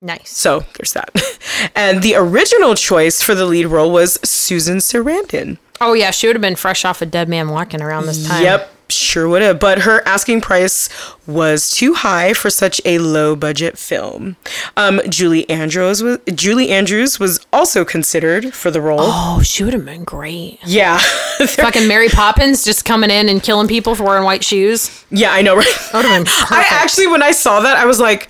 [0.00, 0.30] nice.
[0.30, 1.10] So there's that.
[1.74, 5.58] and the original choice for the lead role was Susan Sarandon.
[5.80, 8.42] Oh yeah, she would have been fresh off a dead man walking around this time.
[8.42, 8.73] Yep.
[8.88, 9.58] Sure would have.
[9.58, 10.88] But her asking price
[11.26, 14.36] was too high for such a low budget film.
[14.76, 18.98] Um, Julie Andrews was Julie Andrews was also considered for the role.
[19.00, 20.58] Oh, she would have been great.
[20.64, 20.98] Yeah,
[21.38, 25.04] Fucking Mary Poppins just coming in and killing people for wearing white shoes.
[25.10, 25.56] yeah, I know.
[25.56, 25.66] Right?
[25.92, 28.28] That would have been I actually, when I saw that, I was like,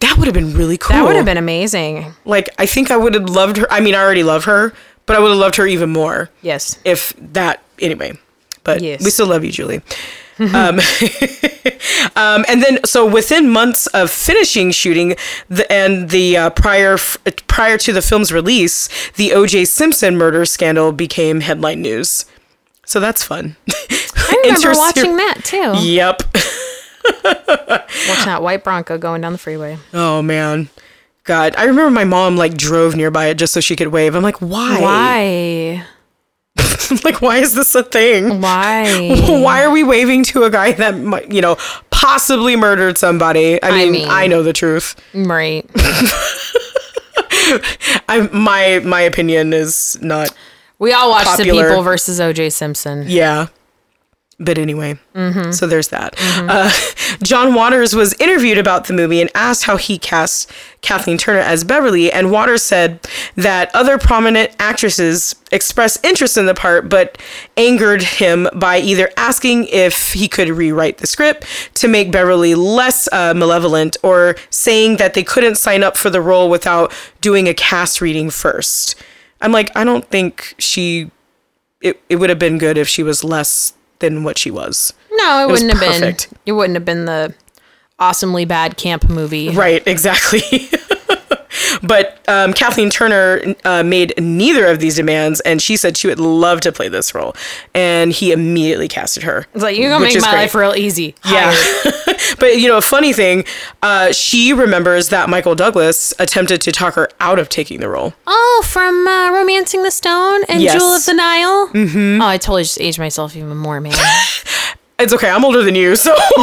[0.00, 0.96] that would have been really cool.
[0.96, 2.12] that would have been amazing.
[2.24, 2.48] like.
[2.58, 3.66] I think I would have loved her.
[3.72, 4.72] I mean, I already love her,
[5.06, 6.30] but I would have loved her even more.
[6.42, 6.78] Yes.
[6.84, 8.12] if that anyway
[8.64, 9.02] but Yes.
[9.04, 9.80] we still love you julie
[10.38, 10.80] um,
[12.16, 15.14] um, and then so within months of finishing shooting
[15.48, 20.44] the, and the uh, prior f- prior to the film's release the oj simpson murder
[20.46, 22.24] scandal became headline news
[22.86, 25.74] so that's fun I remember watching that too.
[25.78, 26.22] yep
[27.24, 29.78] Watching that white Bronco going down the freeway.
[29.92, 30.68] oh man
[31.24, 34.22] god i remember my mom like drove nearby it just so she could wave i'm
[34.22, 35.84] like why Why?
[37.04, 39.14] like why is this a thing Why?
[39.28, 41.56] why are we waving to a guy that you know
[41.90, 45.68] possibly murdered somebody i mean i, mean- know the truth Right.
[48.08, 50.28] I, my my opinion is not
[50.78, 51.62] We all watched Popular.
[51.64, 52.50] the People versus O.J.
[52.50, 53.04] Simpson.
[53.08, 53.48] yeah
[54.40, 54.98] but anyway
[55.52, 56.14] so there's that.
[56.18, 56.70] Uh,
[57.22, 60.50] john waters was interviewed about the movie and asked how he cast
[60.80, 62.98] kathleen turner as beverly and waters said
[63.36, 67.18] that other prominent actresses expressed interest in the part but
[67.56, 73.08] angered him by either asking if he could rewrite the script to make beverly less
[73.12, 77.54] uh, malevolent or saying that they couldn't sign up for the role without doing a
[77.54, 78.94] cast reading first.
[79.42, 81.10] I'm like i don't think she
[81.80, 84.92] it, it would have been good if she was less than what she was.
[85.12, 86.30] No, it, was wouldn't have perfect.
[86.30, 86.38] been.
[86.46, 87.34] It wouldn't have been the
[87.98, 89.50] awesomely bad camp movie.
[89.50, 90.68] Right, exactly.
[91.82, 96.20] But um, Kathleen Turner uh, made neither of these demands, and she said she would
[96.20, 97.34] love to play this role.
[97.74, 99.46] And he immediately casted her.
[99.54, 100.40] It's like you're gonna make my great.
[100.40, 101.14] life real easy.
[101.24, 101.54] Yeah.
[102.38, 103.44] But, you know, a funny thing,
[103.82, 108.14] uh, she remembers that Michael Douglas attempted to talk her out of taking the role.
[108.26, 110.74] Oh, from uh, ¡Romancing the Stone and Yes.
[110.74, 111.68] Jewel of the Nile.
[111.68, 112.22] Mm-hmm.
[112.22, 113.94] Oh, I totally just aged myself even more, man.
[115.00, 116.14] It's okay, I'm older than you, so.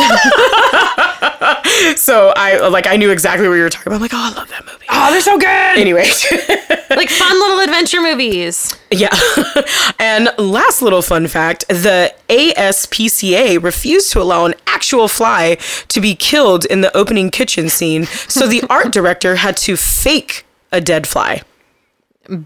[1.95, 3.97] so I like I knew exactly what you were talking about.
[3.97, 4.85] I'm like, oh, I love that movie.
[4.89, 5.77] oh, they're so good.
[5.77, 6.05] Anyway,
[6.89, 8.75] like fun little adventure movies.
[8.89, 9.15] Yeah.
[9.99, 15.57] and last little fun fact the ASPCA refused to allow an actual fly
[15.89, 20.45] to be killed in the opening kitchen scene, so the art director had to fake
[20.71, 21.43] a dead fly.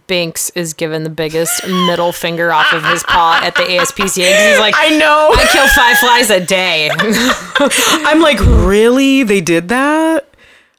[0.08, 4.50] Binks is given the biggest middle finger off of his paw at the ASPCA.
[4.50, 5.32] He's like, I know.
[5.34, 6.90] I kill five flies a day.
[8.06, 9.24] I'm like, really?
[9.24, 10.28] They did that?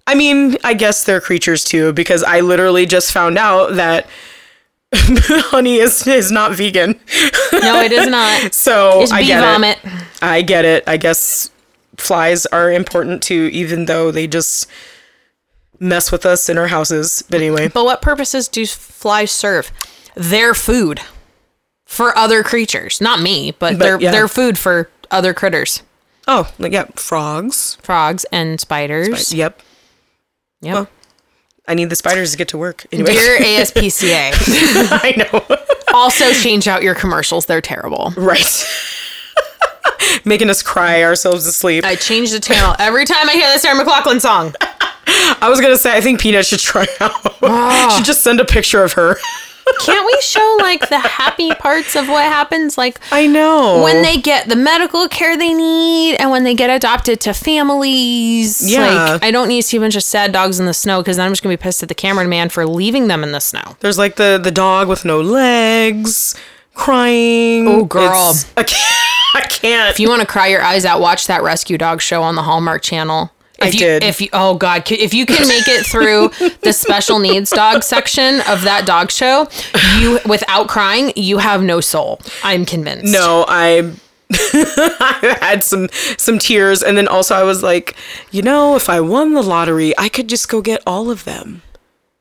[0.07, 4.07] I mean, I guess they're creatures too, because I literally just found out that
[4.95, 6.93] honey is, is not vegan.
[7.53, 8.53] no, it is not.
[8.63, 9.79] So It's I get vomit.
[9.83, 9.93] it.
[10.21, 10.85] I get it.
[10.87, 11.51] I guess
[11.97, 14.69] flies are important too, even though they just
[15.81, 17.23] mess with us in our houses.
[17.29, 19.71] But anyway, But what purposes do flies serve?
[20.15, 21.01] Their food
[21.85, 23.01] for other creatures.
[23.01, 24.11] Not me, but, But, they're yeah.
[24.11, 25.83] they're food for other critters.
[26.29, 27.77] oh, like, yeah, frogs.
[27.83, 29.33] Frogs and spiders.
[29.35, 29.61] Yep.
[30.61, 30.75] Yep.
[30.75, 30.89] Well,
[31.67, 32.87] I need the spiders to get to work.
[32.93, 34.33] Anyway, Dear ASPCA,
[35.03, 35.57] I know.
[35.95, 37.47] also change out your commercials.
[37.47, 38.13] They're terrible.
[38.17, 38.45] right.
[40.25, 41.85] Making us cry ourselves to sleep.
[41.85, 44.55] I change the channel every time I hear the Sarah McLachlan song.
[45.07, 47.23] I was gonna say I think Peanut should try out.
[47.23, 48.03] should ah.
[48.05, 49.17] just send a picture of her.
[49.81, 52.77] Can't we show like the happy parts of what happens?
[52.77, 53.83] Like I know.
[53.83, 58.71] when they get the medical care they need and when they get adopted to families.
[58.71, 59.13] Yeah.
[59.13, 61.17] Like, I don't need to see a bunch of sad dogs in the snow because
[61.17, 63.41] then I'm just going to be pissed at the cameraman for leaving them in the
[63.41, 63.77] snow.
[63.81, 66.35] There's like the the dog with no legs,
[66.75, 67.69] crying.
[67.69, 68.35] Oh, girl.
[68.57, 69.35] I can't.
[69.35, 69.91] I can't.
[69.91, 72.43] If you want to cry your eyes out, watch that rescue dog show on the
[72.43, 73.31] Hallmark channel.
[73.63, 74.05] If I you, did.
[74.05, 76.29] If you, oh God, if you can make it through
[76.61, 79.49] the special needs dog section of that dog show,
[79.99, 82.21] you without crying, you have no soul.
[82.43, 83.13] I'm convinced.
[83.13, 83.93] no, I.
[84.35, 87.95] I had some some tears, and then also I was like,
[88.31, 91.61] you know, if I won the lottery, I could just go get all of them,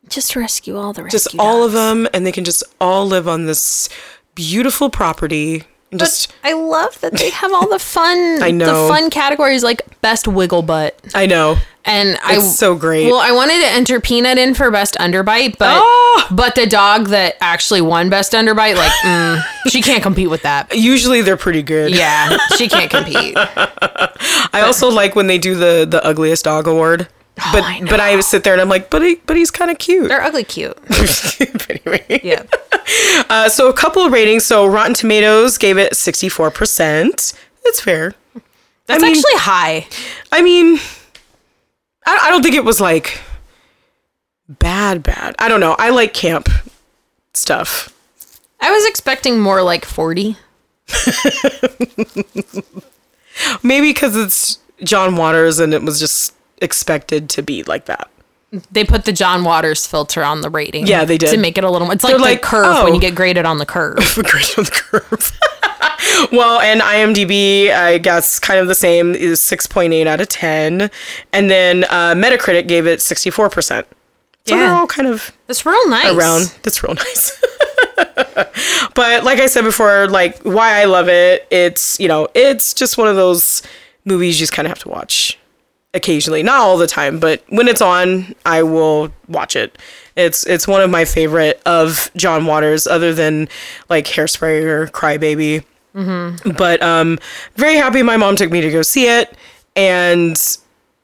[0.09, 3.29] just rescue all the rescue just all of them, and they can just all live
[3.29, 3.87] on this
[4.35, 5.63] beautiful property.
[5.91, 8.17] And just, I love that they have all the fun.
[8.41, 8.87] I know.
[8.87, 10.97] the fun categories like best wiggle butt.
[11.13, 11.57] I know.
[11.83, 13.07] And I It's so great.
[13.07, 16.27] Well, I wanted to enter Peanut in for best underbite, but Oh!
[16.31, 20.75] but the dog that actually won best underbite, like mm, she can't compete with that.
[20.75, 21.91] Usually they're pretty good.
[21.93, 23.33] Yeah, she can't compete.
[23.37, 27.07] I also like when they do the the ugliest dog award.
[27.51, 29.71] But Oh, I but I sit there and I'm like, but he, but he's kind
[29.71, 30.07] of cute.
[30.09, 30.77] They're ugly cute.
[31.69, 32.21] anyway.
[32.23, 32.43] Yeah.
[33.29, 34.45] Uh, so a couple of ratings.
[34.45, 37.33] So Rotten Tomatoes gave it 64%.
[37.63, 38.15] it's fair.
[38.87, 39.87] That's I mean- actually high.
[40.31, 40.77] I mean,
[42.05, 43.21] I, I don't think it was like
[44.49, 45.35] bad, bad.
[45.39, 45.75] I don't know.
[45.79, 46.49] I like camp
[47.33, 47.95] stuff.
[48.59, 50.35] I was expecting more like 40.
[53.63, 58.09] Maybe because it's John Waters and it was just expected to be like that.
[58.71, 60.85] They put the John Waters filter on the rating.
[60.85, 61.31] Yeah, they did.
[61.31, 61.95] To make it a little more.
[61.95, 62.95] It's They're like, like, the curve when oh.
[62.95, 63.97] you get graded on the curve.
[64.15, 65.39] Great on the curve.
[66.33, 70.91] well, and IMDb, I guess, kind of the same is 6.8 out of 10.
[71.31, 73.85] And then uh, Metacritic gave it 64%.
[74.45, 76.13] So they're all kind of It's real nice.
[76.13, 76.53] around.
[76.63, 77.41] That's real nice.
[78.95, 82.97] but like I said before, like why I love it, it's you know, it's just
[82.97, 83.61] one of those
[84.03, 85.37] movies you just kind of have to watch
[85.93, 89.77] occasionally, not all the time, but when it's on, I will watch it.
[90.15, 93.47] It's it's one of my favorite of John Waters, other than
[93.89, 95.63] like Hairspray or Crybaby.
[95.95, 96.51] Mm-hmm.
[96.51, 97.19] But um,
[97.55, 99.35] very happy my mom took me to go see it,
[99.75, 100.39] and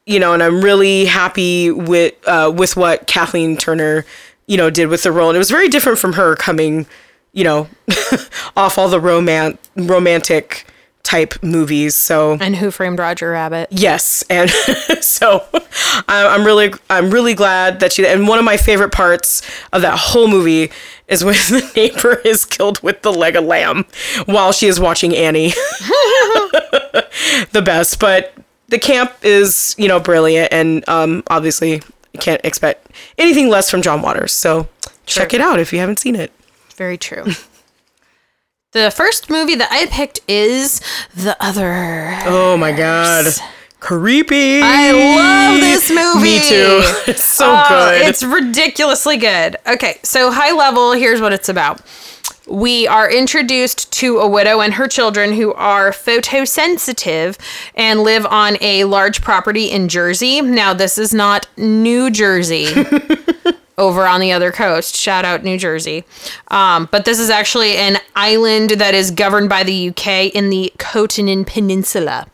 [0.05, 4.05] you know, and I'm really happy with uh, with what Kathleen Turner,
[4.47, 6.85] you know, did with the role, and it was very different from her coming,
[7.33, 7.67] you know,
[8.57, 10.65] off all the roman romantic
[11.07, 11.95] type movies.
[11.95, 13.69] So And Who Framed Roger Rabbit?
[13.71, 14.49] yes, and
[15.01, 15.45] so
[16.07, 18.05] I'm really I'm really glad that she.
[18.05, 19.41] And one of my favorite parts
[19.71, 20.69] of that whole movie
[21.07, 23.85] is when the neighbor is killed with the leg of lamb
[24.25, 25.49] while she is watching Annie.
[27.51, 28.33] the best, but
[28.67, 31.73] the camp is you know brilliant, and um, obviously
[32.13, 34.33] you can't expect anything less from John Waters.
[34.33, 34.67] So
[35.05, 36.31] check it out if you haven't seen it.
[36.75, 37.23] Very true.
[38.73, 40.81] The first movie that I picked is
[41.15, 42.17] The Other.
[42.25, 43.25] Oh my god,
[43.79, 44.61] creepy!
[44.61, 46.21] I love this movie.
[46.37, 46.81] Me too.
[47.11, 48.01] It's so Oh, good.
[48.07, 49.57] It's ridiculously good.
[49.65, 51.81] Okay, so high level, here's what it's about.
[52.47, 57.37] We are introduced to a widow and her children who are photosensitive
[57.75, 60.39] and live on a large property in Jersey.
[60.41, 62.67] Now, this is not New Jersey.
[63.77, 64.95] over on the other coast.
[64.95, 66.03] Shout out New Jersey.
[66.47, 70.73] Um, but this is actually an island that is governed by the UK in the
[70.77, 72.27] Khotan Peninsula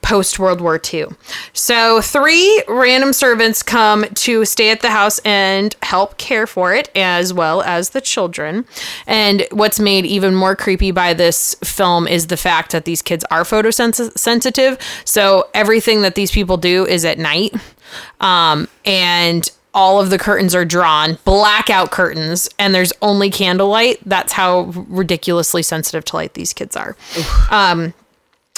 [0.00, 1.06] post World War II.
[1.52, 6.90] So, three random servants come to stay at the house and help care for it,
[6.96, 8.64] as well as the children.
[9.06, 13.24] And what's made even more creepy by this film is the fact that these kids
[13.30, 14.80] are photosensitive.
[15.04, 17.54] So, everything that these people do is at night.
[18.20, 23.98] Um, and all of the curtains are drawn, blackout curtains, and there's only candlelight.
[24.04, 26.96] That's how ridiculously sensitive to light these kids are.
[27.50, 27.94] Um,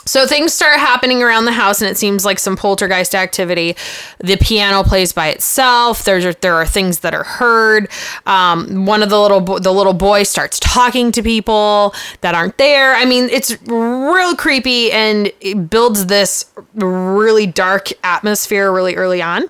[0.06, 3.74] so things start happening around the house, and it seems like some poltergeist activity.
[4.18, 6.04] The piano plays by itself.
[6.04, 7.88] There's there are things that are heard.
[8.26, 12.58] Um, one of the little bo- the little boy starts talking to people that aren't
[12.58, 12.94] there.
[12.94, 19.44] I mean, it's real creepy, and it builds this really dark atmosphere really early on.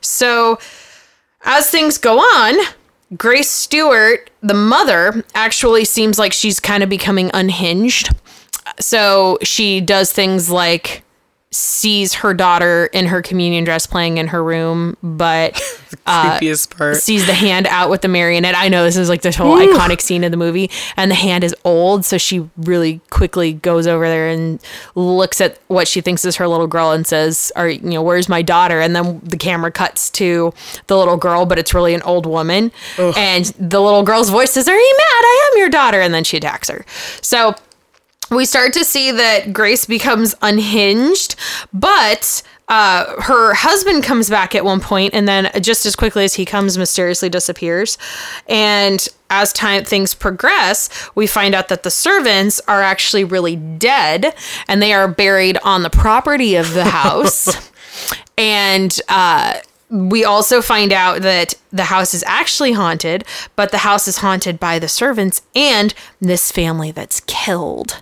[0.00, 0.58] So
[1.42, 2.56] as things go on,
[3.16, 8.10] Grace Stewart, the mother, actually seems like she's kind of becoming unhinged.
[8.78, 11.02] So she does things like
[11.52, 15.54] sees her daughter in her communion dress playing in her room, but
[16.06, 16.96] Creepiest uh, part.
[16.98, 18.54] sees the hand out with the marionette.
[18.56, 21.42] I know this is like the whole iconic scene of the movie, and the hand
[21.42, 24.62] is old, so she really quickly goes over there and
[24.94, 28.28] looks at what she thinks is her little girl and says, "Are you know where's
[28.28, 30.54] my daughter?" And then the camera cuts to
[30.86, 32.70] the little girl, but it's really an old woman,
[33.16, 35.24] and the little girl's voice says, "Are you mad?
[35.24, 36.84] I am your daughter," and then she attacks her.
[37.22, 37.56] So
[38.30, 41.36] we start to see that Grace becomes unhinged,
[41.72, 46.34] but uh, her husband comes back at one point, and then just as quickly as
[46.34, 47.98] he comes, mysteriously disappears.
[48.48, 54.34] And as time things progress, we find out that the servants are actually really dead,
[54.68, 57.70] and they are buried on the property of the house.
[58.38, 59.54] and uh,
[59.90, 63.24] we also find out that the house is actually haunted,
[63.56, 68.00] but the house is haunted by the servants and this family that's killed.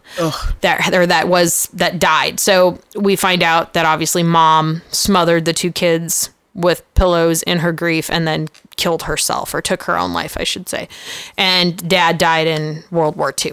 [0.60, 2.40] That or that was that died.
[2.40, 7.72] So we find out that obviously mom smothered the two kids with pillows in her
[7.72, 10.88] grief and then killed herself or took her own life, I should say.
[11.36, 13.52] And dad died in World War II.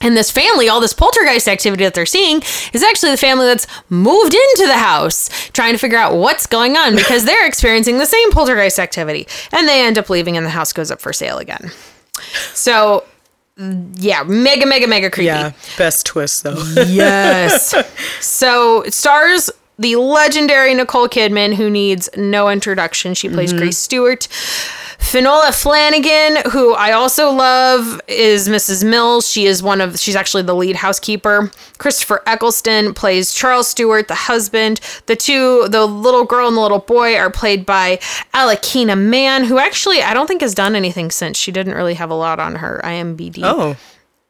[0.00, 2.42] And this family, all this poltergeist activity that they're seeing,
[2.72, 6.76] is actually the family that's moved into the house trying to figure out what's going
[6.76, 9.26] on because they're experiencing the same poltergeist activity.
[9.52, 11.70] And they end up leaving and the house goes up for sale again.
[12.52, 13.04] So,
[13.58, 15.26] yeah, mega, mega, mega creepy.
[15.26, 16.62] Yeah, best twist though.
[16.86, 17.74] Yes.
[18.20, 23.14] so it stars the legendary Nicole Kidman, who needs no introduction.
[23.14, 23.58] She plays mm-hmm.
[23.58, 24.28] Grace Stewart.
[24.98, 28.84] Fionnula Flanagan, who I also love, is Mrs.
[28.84, 29.30] Mills.
[29.30, 31.50] She is one of, she's actually the lead housekeeper.
[31.78, 34.80] Christopher Eccleston plays Charles Stewart, the husband.
[35.06, 37.98] The two, the little girl and the little boy, are played by
[38.34, 41.36] Alakina Mann, who actually I don't think has done anything since.
[41.36, 43.40] She didn't really have a lot on her IMBD.
[43.42, 43.76] Oh,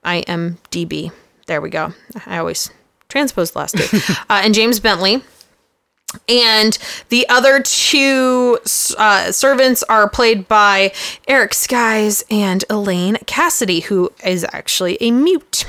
[0.04, 1.12] IMDb.
[1.46, 1.92] There we go.
[2.26, 2.70] I always
[3.08, 3.98] transpose the last two.
[4.28, 5.22] uh, and James Bentley.
[6.28, 8.58] And the other two
[8.98, 10.92] uh, servants are played by
[11.28, 15.66] Eric Sykes and Elaine Cassidy, who is actually a mute.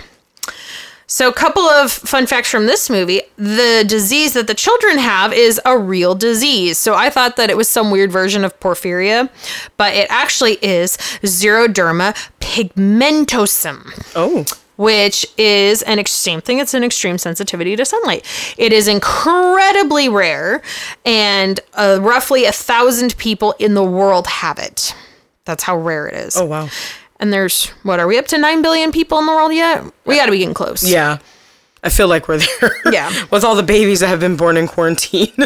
[1.10, 3.22] So, a couple of fun facts from this movie.
[3.38, 6.78] The disease that the children have is a real disease.
[6.78, 9.30] So, I thought that it was some weird version of porphyria,
[9.78, 14.46] but it actually is xeroderma pigmentosum oh,
[14.78, 16.60] which is an ex- same thing.
[16.60, 18.26] It's an extreme sensitivity to sunlight.
[18.58, 20.62] It is incredibly rare,
[21.06, 24.96] and uh, roughly a thousand people in the world have it.
[25.46, 26.38] That's how rare it is.
[26.38, 26.70] oh wow.
[27.20, 29.84] And there's what are we up to nine billion people in the world yet?
[30.06, 30.84] We got to be getting close.
[30.90, 31.18] Yeah.
[31.84, 32.72] I feel like we're there.
[32.92, 33.12] Yeah.
[33.32, 35.34] With all the babies that have been born in quarantine.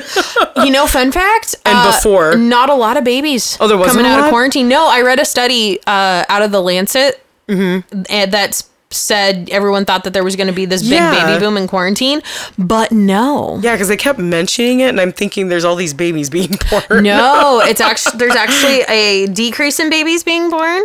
[0.57, 1.55] You know, fun fact.
[1.65, 3.57] And uh, before- not a lot of babies.
[3.59, 4.67] Oh, there wasn't coming out of quarantine.
[4.67, 8.03] No, I read a study uh, out of the Lancet, Mm-hmm.
[8.09, 11.25] and that's said everyone thought that there was going to be this big Yeah.
[11.25, 12.21] baby boom in quarantine,
[12.57, 13.59] but no.
[13.61, 17.03] yeah, because they kept mentioning it, and I'm thinking there's all these babies being born.
[17.03, 20.83] No, it's actually there's actually a decrease in babies being born.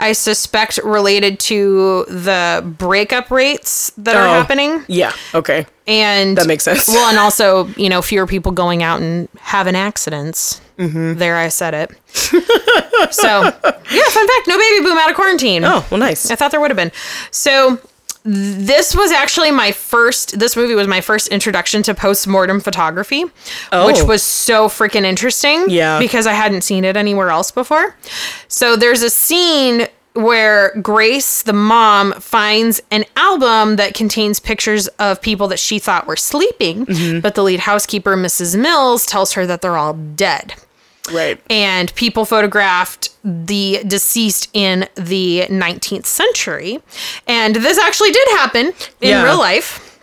[0.00, 5.12] I suspect related to the breakup rates that are Oh, happening, Yeah.
[5.34, 5.66] Okay.
[5.88, 6.86] And That makes sense.
[6.88, 10.60] Well, and also you know fewer people going out and having accidents.
[10.78, 11.14] Mm-hmm.
[11.18, 11.90] There, I said it.
[12.14, 15.64] so yeah, fun fact: no baby boom out of quarantine.
[15.64, 16.30] Oh, well, nice.
[16.30, 16.92] I thought there would have been.
[17.32, 17.80] So
[18.24, 23.32] this was actually my first this movie was my first introduction to post-mortem photography which
[23.72, 24.04] Oh.
[24.06, 25.98] was so freaking interesting Yeah.
[25.98, 27.96] because i hadn't seen it anywhere else before
[28.48, 29.86] so there's a scene
[30.22, 36.06] where grace the mom finds an album that contains pictures of people that she thought
[36.06, 36.84] were sleeping
[37.20, 40.54] but the lead housekeeper mrs mills tells her that they're all dead
[41.12, 41.40] Right.
[41.48, 46.80] and people photographed the deceased in the 19th century.
[47.26, 48.66] And this actually did happen
[49.00, 49.22] in Yeah.
[49.24, 49.98] real life.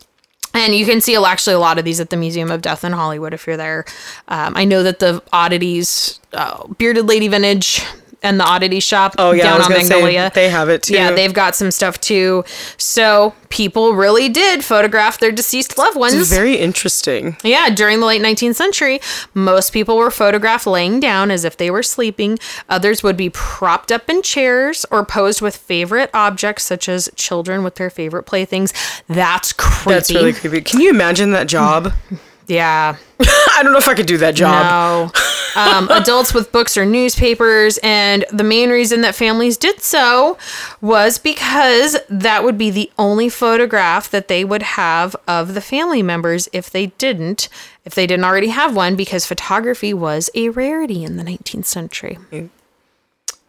[0.56, 2.92] And you can see actually a lot of these at the Museum of Death in
[2.94, 3.86] Hollywood if you're there.
[4.30, 7.84] Um, I know that the oddities, uh, Bearded Lady Vintage,
[8.26, 9.44] and the oddity shop Oh, yeah.
[9.44, 10.32] Down on Magnolia.
[10.34, 10.96] they have it, too.
[10.96, 12.44] Yeah, they've got some stuff too.
[12.78, 16.14] So people really did photograph their deceased loved ones.
[16.16, 17.38] It's very interesting.
[17.44, 19.00] Yeah, during the late 19th century,
[19.34, 22.40] most people were photographed laying down as if they were sleeping.
[22.68, 27.64] Others would be propped up in chairs or posed with favorite objects, such as children
[27.64, 28.74] with their favorite playthings.
[29.08, 29.94] That's creepy.
[29.94, 30.62] That's really creepy.
[30.62, 31.94] Can you imagine that job?
[32.48, 32.98] Yeah.
[33.20, 35.12] I don't know if I could do that job.
[35.16, 35.62] No.
[35.62, 37.80] Um, adults with books or newspapers.
[37.82, 40.38] And the main reason that families did so
[40.82, 46.04] was because that would be the only photograph that they would have of the family
[46.04, 47.48] members if they didn't,
[47.86, 52.18] if they didn't already have one, because photography was a rarity in the 19th century.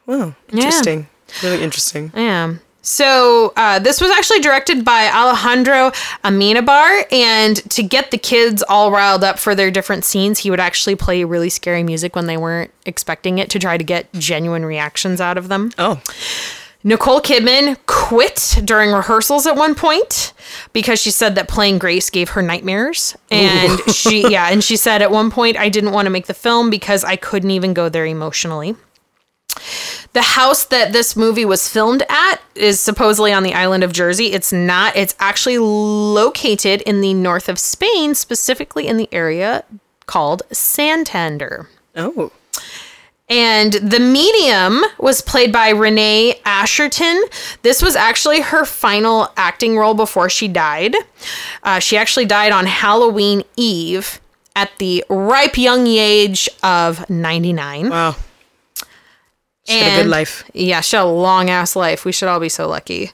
[0.06, 0.34] Wow.
[0.50, 1.08] Interesting.
[1.42, 2.12] Really interesting.
[2.14, 2.54] Yeah.
[2.86, 5.90] So uh, this was actually directed by Alejandro
[6.22, 10.60] Amenabar, and to get the kids all riled up for their different scenes, he would
[10.60, 14.64] actually play really scary music when they weren't expecting it to try to get genuine
[14.64, 15.72] reactions out of them.
[15.78, 16.00] Oh.
[16.84, 20.32] Nicole Kidman quit during rehearsals at one point
[20.72, 23.16] because she said that playing Grace gave her nightmares.
[23.32, 26.34] And she, yeah, and she said at one point, I didn't want to make the
[26.34, 28.76] film because I couldn't even go there emotionally.
[30.16, 34.32] The house that this movie was filmed at is supposedly on the island of Jersey.
[34.32, 34.96] It's not.
[34.96, 39.62] It's actually located in the north of Spain, specifically in the area
[40.06, 41.68] called Santander.
[41.94, 42.32] Oh.
[43.28, 47.20] And the medium was played by Renee Asherson.
[47.60, 50.96] This was actually her final acting role before she died.
[51.62, 54.18] Uh, she actually died on Halloween Eve
[54.54, 57.90] at the ripe young age of 99.
[57.90, 58.16] Wow.
[59.66, 60.48] She had a good life.
[60.54, 62.04] Yeah, she had a long ass life.
[62.04, 63.12] We should all be so lucky.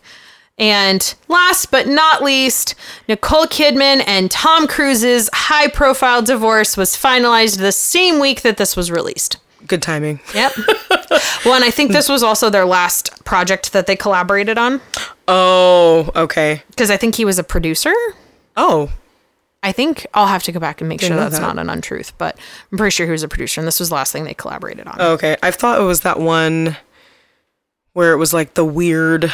[0.59, 2.75] And last but not least,
[3.09, 8.77] Nicole Kidman and Tom Cruise's high profile divorce was finalized the same week that this
[8.77, 9.39] was released.
[9.67, 10.21] Good timing.
[10.35, 10.53] Yep.
[11.45, 14.81] well, and I think this was also their last project that they collaborated on
[15.29, 16.63] Oh, okay.
[16.69, 17.95] because I think he was a producer.
[18.57, 18.91] Oh,
[19.63, 21.43] I think I'll have to go back and make Didn't sure that's that.
[21.55, 22.37] not an untruth, but
[22.73, 24.87] I'm pretty sure he was a producer, and this was the last thing they collaborated
[24.89, 25.01] on.
[25.01, 25.37] okay.
[25.43, 26.77] I thought it was that one
[27.93, 29.31] where it was like the weird,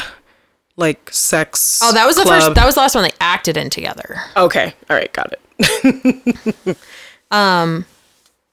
[0.75, 1.79] like sex.
[1.81, 2.41] Oh, that was the club.
[2.43, 2.55] first.
[2.55, 4.21] That was the last one they acted in together.
[4.37, 4.73] Okay.
[4.89, 5.11] All right.
[5.13, 6.77] Got it.
[7.31, 7.85] Um,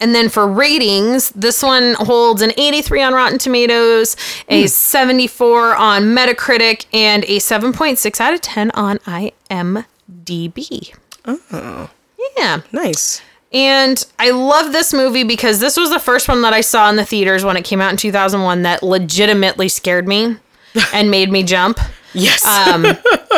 [0.01, 4.17] and then for ratings, this one holds an 83 on Rotten Tomatoes,
[4.51, 10.95] a 74 on Metacritic, and a 7.6 out of 10 on IMDb.
[11.27, 11.91] Oh.
[12.37, 12.61] Yeah.
[12.73, 13.21] Nice.
[13.53, 16.97] And I love this movie because this was the first one that I saw in
[16.97, 20.37] the theaters when it came out in 2001 that legitimately scared me
[20.93, 21.79] and made me jump.
[22.13, 22.45] Yes.
[22.45, 22.87] Um,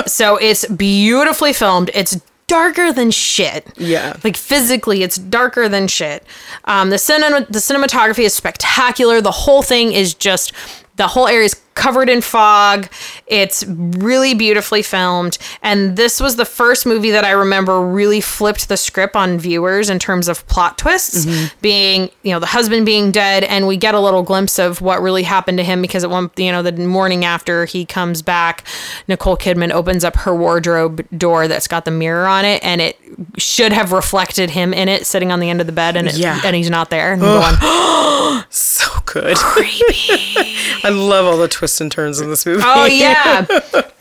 [0.06, 1.90] so it's beautifully filmed.
[1.94, 3.66] It's darker than shit.
[3.76, 4.16] Yeah.
[4.24, 6.24] Like physically, it's darker than shit.
[6.64, 9.20] Um, the cinema, the cinematography is spectacular.
[9.20, 10.52] The whole thing is just
[10.96, 12.88] the whole area is covered in fog.
[13.26, 15.38] It's really beautifully filmed.
[15.62, 19.88] And this was the first movie that I remember really flipped the script on viewers
[19.88, 21.56] in terms of plot twists, mm-hmm.
[21.62, 23.44] being, you know, the husband being dead.
[23.44, 26.30] And we get a little glimpse of what really happened to him because at one,
[26.36, 28.66] you know, the morning after he comes back,
[29.06, 32.62] Nicole Kidman opens up her wardrobe door that's got the mirror on it.
[32.64, 32.98] And it
[33.38, 35.96] should have reflected him in it sitting on the end of the bed.
[35.96, 36.40] And, it, Yeah.
[36.44, 37.12] and he's not there.
[37.12, 39.36] And going, so good.
[39.36, 40.08] Creepy.
[40.84, 42.62] I love all the twists and turns in this movie.
[42.64, 43.46] Oh yeah.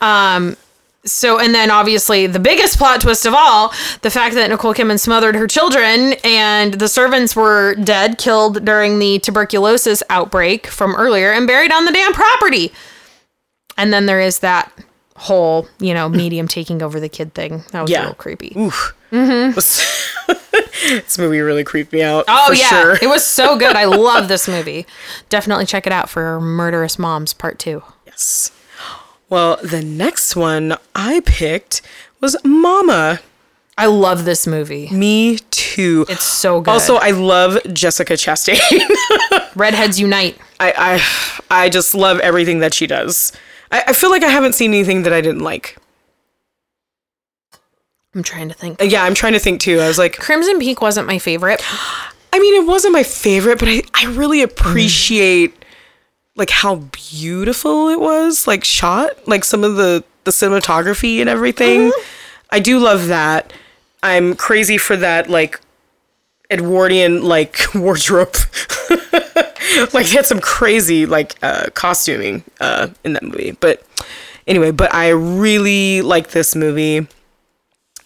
[0.00, 0.56] um
[1.04, 4.98] so and then obviously the biggest plot twist of all, the fact that Nicole Kidman
[4.98, 11.32] smothered her children and the servants were dead, killed during the tuberculosis outbreak from earlier
[11.32, 12.72] and buried on the damn property.
[13.78, 14.72] And then there is that
[15.16, 17.62] whole, you know, medium taking over the kid thing.
[17.72, 18.00] That was Yeah.
[18.00, 18.52] a little creepy.
[18.56, 18.92] Oof.
[20.88, 22.24] This movie really creeped me out.
[22.28, 22.98] Oh yeah, sure.
[23.00, 23.76] it was so good.
[23.76, 24.86] I love this movie.
[25.28, 27.82] Definitely check it out for Murderous Moms Part Two.
[28.06, 28.50] Yes.
[29.30, 31.82] Well, the next one I picked
[32.20, 33.20] was Mama.
[33.76, 34.88] I love this movie.
[34.90, 36.04] Me too.
[36.08, 36.70] It's so good.
[36.72, 38.58] Also, I love Jessica Chastain.
[39.54, 40.36] Redheads Unite.
[40.58, 41.00] I,
[41.50, 43.32] I I just love everything that she does.
[43.70, 45.77] I, I feel like I haven't seen anything that I didn't like.
[48.18, 48.80] I'm trying to think.
[48.82, 49.78] Yeah, I'm trying to think too.
[49.78, 51.62] I was like, Crimson Peak wasn't my favorite.
[52.32, 55.64] I mean, it wasn't my favorite, but I, I really appreciate
[56.34, 56.76] like how
[57.10, 61.92] beautiful it was, like shot, like some of the the cinematography and everything.
[62.50, 63.52] I do love that.
[64.02, 65.60] I'm crazy for that like
[66.50, 68.34] Edwardian like wardrobe.
[69.92, 73.52] like had some crazy like uh costuming uh in that movie.
[73.52, 73.84] But
[74.48, 77.06] anyway, but I really like this movie.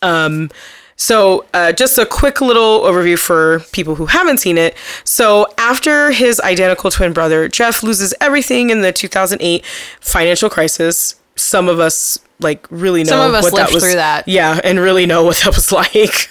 [0.03, 0.51] Um,
[0.97, 4.77] so, uh, just a quick little overview for people who haven't seen it.
[5.05, 9.65] So, after his identical twin brother, Jeff loses everything in the 2008
[10.01, 11.17] financial crisis.
[11.35, 13.83] Some of us like really know Some of us what lived that was.
[13.85, 14.29] through that.
[14.29, 16.29] Yeah, and really know what that was like.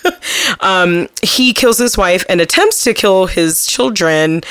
[0.63, 4.41] um, he kills his wife and attempts to kill his children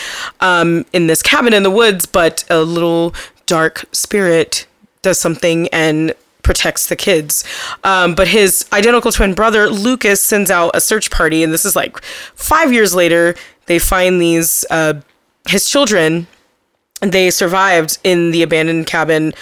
[0.40, 3.14] um, in this cabin in the woods, but a little
[3.46, 4.66] dark spirit
[5.02, 7.44] does something and protects the kids.
[7.84, 11.76] Um, but his identical twin brother, Lucas, sends out a search party, and this is
[11.76, 12.00] like
[12.34, 13.34] five years later.
[13.66, 14.94] They find these, uh,
[15.48, 16.26] his children,
[17.00, 19.32] they survived in the abandoned cabin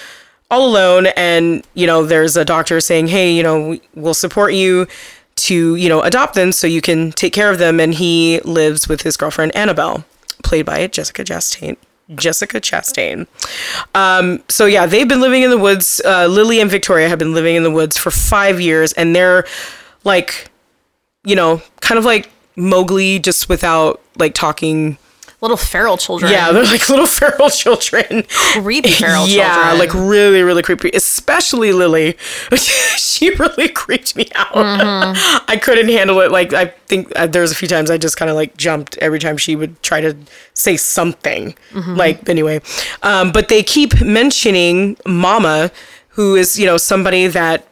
[0.50, 4.54] all alone and you know there's a doctor saying hey you know we- we'll support
[4.54, 4.86] you
[5.36, 8.88] to you know adopt them so you can take care of them and he lives
[8.88, 10.04] with his girlfriend annabelle
[10.42, 11.76] played by jessica chastain
[12.14, 13.26] jessica chastain.
[13.94, 16.00] Um, so yeah they've been living in the woods.
[16.04, 19.46] Uh, lily and victoria have been living in the woods for five years and they're
[20.04, 20.50] like
[21.24, 24.98] you know kind of like mowgli just without like talking
[25.40, 26.32] Little feral children.
[26.32, 29.78] yeah they're like little feral children creepy feral yeah, children.
[29.78, 30.90] like really, really creepy.
[30.92, 32.16] Especially Lily.
[32.96, 34.52] she really creeped me out.
[34.52, 35.44] Mm-hmm.
[35.48, 36.32] I couldn't handle it.
[36.32, 38.96] Like I think uh, there was a few times I just kind of like jumped
[38.98, 40.16] every time she would try to
[40.54, 41.54] say something.
[41.70, 41.94] Mm-hmm.
[41.94, 42.60] Like anyway,
[43.02, 45.70] um, but they keep mentioning Mama,
[46.08, 47.64] who is you know somebody that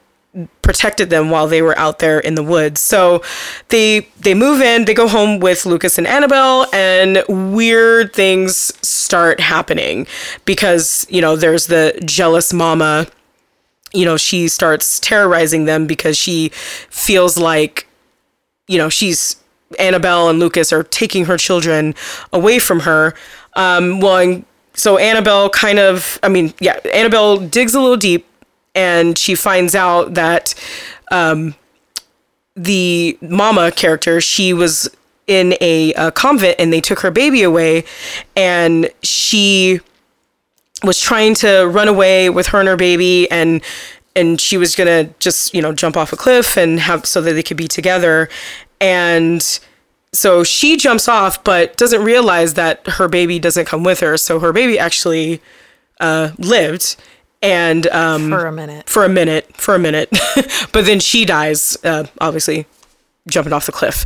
[0.63, 2.81] protected them while they were out there in the woods.
[2.81, 3.23] So
[3.69, 9.41] they they move in, they go home with Lucas and Annabelle and weird things start
[9.41, 10.07] happening
[10.45, 13.07] because, you know, there's the jealous mama,
[13.93, 16.51] you know, she starts terrorizing them because she
[16.91, 17.87] feels like
[18.69, 19.37] you know, she's
[19.79, 21.95] Annabelle and Lucas are taking her children
[22.33, 23.15] away from her.
[23.55, 28.27] Um, well, and so Annabelle kind of, I mean, yeah, Annabelle digs a little deep
[28.77, 30.55] and she finds out that
[31.11, 31.57] um,
[32.55, 34.89] the mama character, she was
[35.27, 37.83] in a, uh convent and they took her baby away
[38.37, 39.81] and she
[40.85, 43.61] was trying to run away with her and her baby and
[44.15, 47.33] and she was gonna just you know jump off a cliff and have so that
[47.33, 48.29] they could be together.
[48.81, 49.43] And
[50.13, 54.17] so she jumps off but doesn't realize that her baby doesn't come with her.
[54.17, 55.43] So her baby actually
[55.99, 56.97] uh, lived
[57.43, 58.89] and um, for a minute.
[58.89, 60.09] for a minute for a minute
[60.73, 62.67] but then she dies uh, obviously
[63.29, 64.05] jumping off the cliff.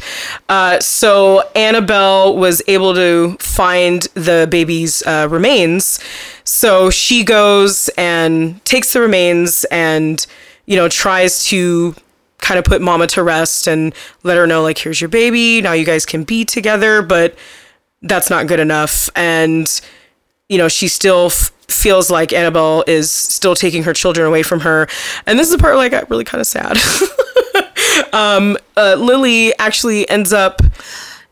[0.48, 6.00] Uh, so Annabelle was able to find the baby's uh, remains.
[6.44, 10.24] So she goes and takes the remains and,
[10.66, 11.94] you know, tries to
[12.38, 15.60] kind of put mama to rest and let her know, like, here's your baby.
[15.60, 17.02] Now you guys can be together.
[17.02, 17.34] But
[18.02, 19.10] that's not good enough.
[19.14, 19.80] And,
[20.50, 24.60] you know, she still f- feels like Annabelle is still taking her children away from
[24.60, 24.86] her.
[25.26, 26.76] And this is the part where I got really kind of sad.
[28.12, 30.60] um, uh, Lily actually ends up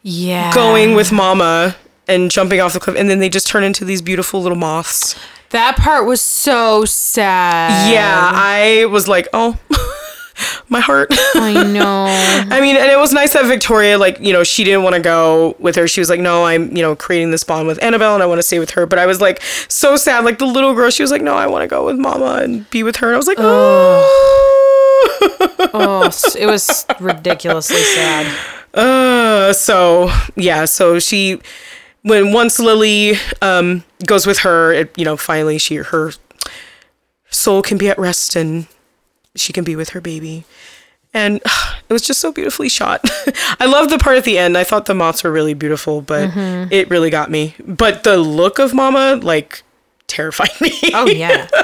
[0.03, 0.55] Yeah.
[0.55, 4.01] going with Mama and jumping off the cliff, and then they just turn into these
[4.01, 5.15] beautiful little moths.
[5.51, 7.93] That part was so sad.
[7.93, 9.59] yeah, I was like, oh,
[10.69, 11.09] my heart.
[11.35, 12.07] I know.
[12.09, 15.01] I mean, and it was nice that Victoria, like, you know, she didn't want to
[15.01, 15.89] go with her.
[15.89, 18.39] She was like, no, I'm, you know, creating this bond with Annabelle and I want
[18.39, 18.87] to stay with her.
[18.87, 20.25] But I was like, so sad.
[20.25, 22.69] Like, the little girl, she was like, no, I want to go with Mama and
[22.71, 23.09] be with her.
[23.09, 24.05] And I was like, oh.
[25.75, 28.37] oh, it was ridiculously sad.
[28.75, 31.41] Uh, so yeah, so she
[32.03, 36.13] when once Lily um goes with her, it, you know, finally she her
[37.31, 38.67] soul can be at rest and
[39.39, 40.45] she can be with her baby.
[41.15, 41.37] And
[41.89, 43.01] it was just so beautifully shot.
[43.61, 44.57] I love the part at the end.
[44.59, 46.31] I thought the moths were really beautiful, but
[46.71, 47.55] it really got me.
[47.67, 49.63] But the look of Mama, like,
[50.07, 50.73] terrified me.
[50.95, 51.49] Oh yeah.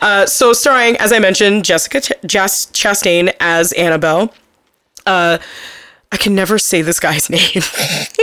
[0.00, 4.34] Uh, so starring, as I mentioned, Jessica Jas- Chastain as Annabelle.
[5.06, 5.38] Uh,
[6.10, 7.60] I can never say this guy's name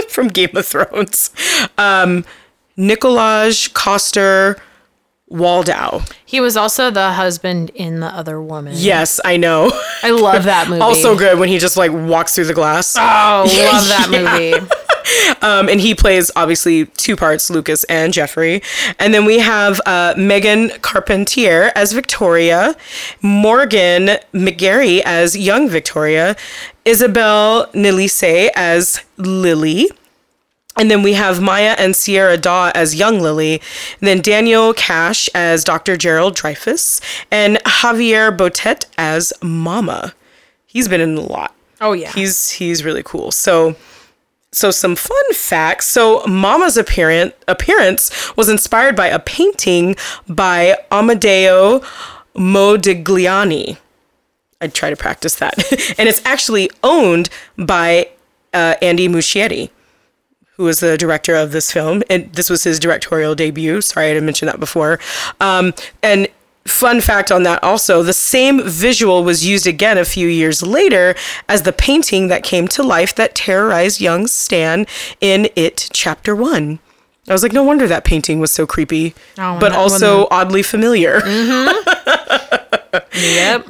[0.10, 1.30] from Game of Thrones.
[1.78, 2.26] Um,
[2.78, 4.58] Nikolaj Coster
[5.32, 6.02] Waldau.
[6.26, 8.74] He was also the husband in the other woman.
[8.76, 9.72] Yes, I know.
[10.04, 10.82] I love that movie.
[10.82, 12.96] also good when he just like walks through the glass.
[12.98, 13.48] Oh, love
[13.88, 14.68] that movie.
[15.42, 18.62] Um, and he plays obviously two parts, Lucas and Jeffrey.
[19.00, 22.76] And then we have uh, Megan Charpentier as Victoria,
[23.24, 26.36] Morgan McGarry as young Victoria,
[26.86, 29.90] Isabelle Nélisse as Lily.
[30.80, 33.62] And then we have Maya and Sierra Dawe as young Lily,
[34.00, 35.98] then Daniel Kash as Dr.
[35.98, 40.14] Gerald Dreyfus, and Javier Botet as Mama.
[40.66, 41.54] He's been in a lot.
[41.82, 42.12] Oh yeah.
[42.14, 43.32] He's he's really cool.
[43.32, 43.76] So
[44.52, 45.86] so some fun facts.
[45.86, 49.96] So Mama's appearance appearance was inspired by a painting
[50.28, 51.84] by Amedeo
[52.36, 53.78] Modigliani.
[54.62, 55.58] I try to practice that.
[56.00, 58.10] and it's actually owned by
[58.54, 59.70] uh, Andy Muschietti,
[60.60, 62.04] who was the director of this film.
[62.10, 63.80] And this was his directorial debut.
[63.80, 65.00] Sorry, I didn't mention that before.
[65.40, 66.28] Um, and
[66.68, 71.16] fun fact on that also the same visual was used again a few years later
[71.48, 74.86] as the painting that came to life that terrorized young Stan
[75.22, 76.78] in It Chapter 1.
[77.30, 81.22] I was like, no wonder that painting was so creepy, Oh, but also oddly familiar.
[83.14, 83.68] Yep.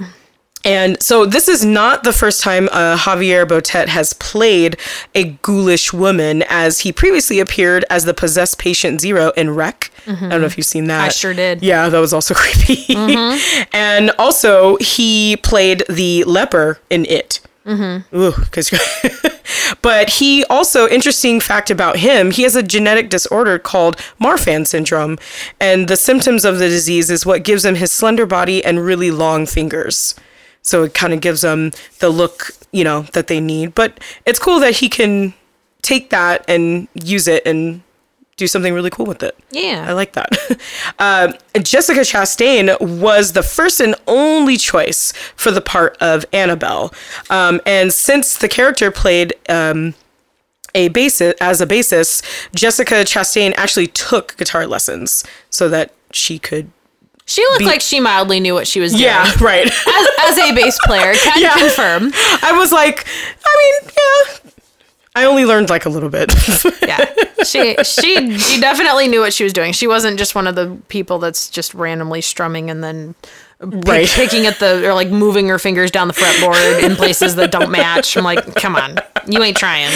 [0.66, 4.78] And so this is not the first time uh, Javier Botet has played
[5.16, 9.91] a ghoulish woman, as he previously appeared as the possessed patient Zero in REC.
[10.05, 11.05] I don't know if you've seen that.
[11.05, 11.62] I sure did.
[11.62, 12.86] Yeah, that was also creepy.
[13.72, 17.39] and also, he played the leper in It.
[17.66, 18.16] Mm-hmm.
[18.18, 18.72] Ooh, because.
[19.82, 25.18] but he also interesting fact about him he has a genetic disorder called marfan syndrome
[25.60, 29.12] and the symptoms of the disease is what gives him his slender body and really
[29.12, 30.16] long fingers
[30.62, 34.39] so it kind of gives them the look you know that they need but it's
[34.39, 35.34] cool that he can
[35.82, 37.82] take that and use it and
[38.36, 39.86] do something really cool with it Yeah.
[39.88, 40.30] I like that.
[40.97, 46.93] Uh, Jessica Chastain was the first and only choice for the part of Annabelle.
[47.30, 49.93] Um, and since the character played um,
[50.74, 52.22] a basis as a basis,
[52.55, 56.72] Jessica Chastain actually took guitar lessons so that she could.
[57.30, 59.03] She looked like she mildly knew what she was doing.
[59.03, 59.65] Yeah, right.
[59.67, 61.53] As, as a bass player, can Yeah.
[61.53, 62.11] confirm.
[62.43, 63.05] I was like,
[63.45, 64.51] I mean, yeah.
[65.15, 66.34] I only learned like a little bit.
[66.89, 67.05] Yeah.
[67.43, 69.73] She she she definitely knew what she was doing.
[69.73, 73.13] She wasn't just one of the people that's just randomly strumming and then
[73.59, 74.07] pick- Right.
[74.07, 77.69] picking at the or like moving her fingers down the fretboard in places that don't
[77.71, 78.17] match.
[78.17, 79.91] I'm like, come on, you ain't trying.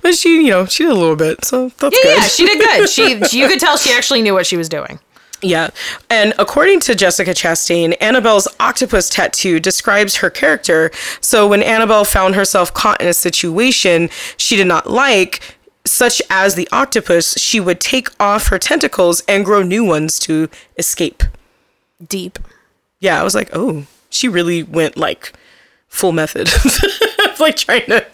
[0.00, 2.16] but she, you know, she did a little bit, so that's Yeah, good.
[2.22, 2.88] yeah, she did good.
[2.88, 4.98] She you could tell she actually knew what she was doing.
[5.42, 5.70] Yeah.
[6.08, 10.90] And according to Jessica Chastain, Annabelle's octopus tattoo describes her character.
[11.20, 16.54] So when Annabelle found herself caught in a situation she did not like, such as
[16.54, 21.24] the octopus, she would take off her tentacles and grow new ones to escape.
[22.06, 22.38] Deep.
[23.00, 25.32] Yeah, I was like, oh, she really went like
[25.88, 26.48] full method.
[27.42, 28.06] like trying to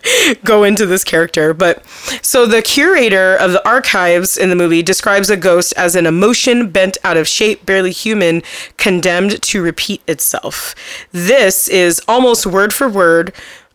[0.44, 1.54] go into this character.
[1.54, 1.86] But
[2.22, 6.70] so the curator of the archives in the movie describes a ghost as an emotion
[6.70, 8.42] bent out of shape, barely human,
[8.76, 10.74] condemned to repeat itself.
[11.12, 13.32] This is almost word for word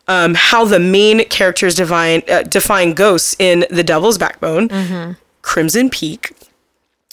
[0.08, 6.34] um, how the main characters define uh, define ghosts in The Devil's Backbone, Crimson Peak,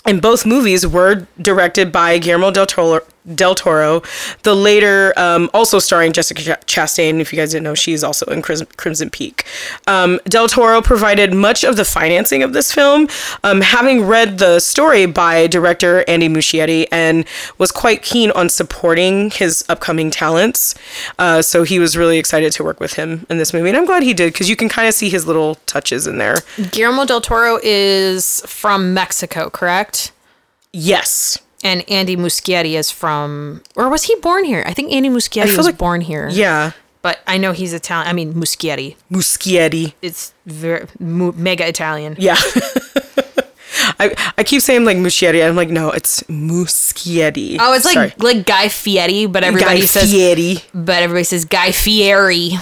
[0.04, 3.00] and both movies were directed by Guillermo del Toro.
[3.34, 4.02] Del Toro,
[4.42, 7.20] the later um, also starring Jessica Chastain.
[7.20, 9.44] If you guys didn't know, she's also in Crimson, Crimson Peak.
[9.86, 13.08] Um, Del Toro provided much of the financing of this film,
[13.44, 17.26] um, having read the story by director Andy Muschietti and
[17.58, 20.74] was quite keen on supporting his upcoming talents.
[21.18, 23.86] Uh, so he was really excited to work with him in this movie, and I'm
[23.86, 26.36] glad he did because you can kind of see his little touches in there.
[26.70, 30.12] Guillermo del Toro is from Mexico, correct?
[30.72, 31.38] Yes.
[31.62, 34.62] And Andy Muschietti is from, or was he born here?
[34.66, 36.28] I think Andy Muschietti was like- born here.
[36.30, 36.72] Yeah.
[37.02, 38.08] But I know he's Italian.
[38.08, 38.96] I mean, Muschietti.
[39.10, 39.94] Muschietti.
[40.02, 42.14] It's very, mu- mega Italian.
[42.18, 42.36] Yeah.
[43.98, 45.46] I, I keep saying like Muschietti.
[45.46, 47.56] I'm like, no, it's Muschietti.
[47.60, 48.12] Oh, it's like Sorry.
[48.18, 50.58] like Guy Fieri, but everybody Guy says Fieri.
[50.74, 52.50] but everybody says Guy Fieri.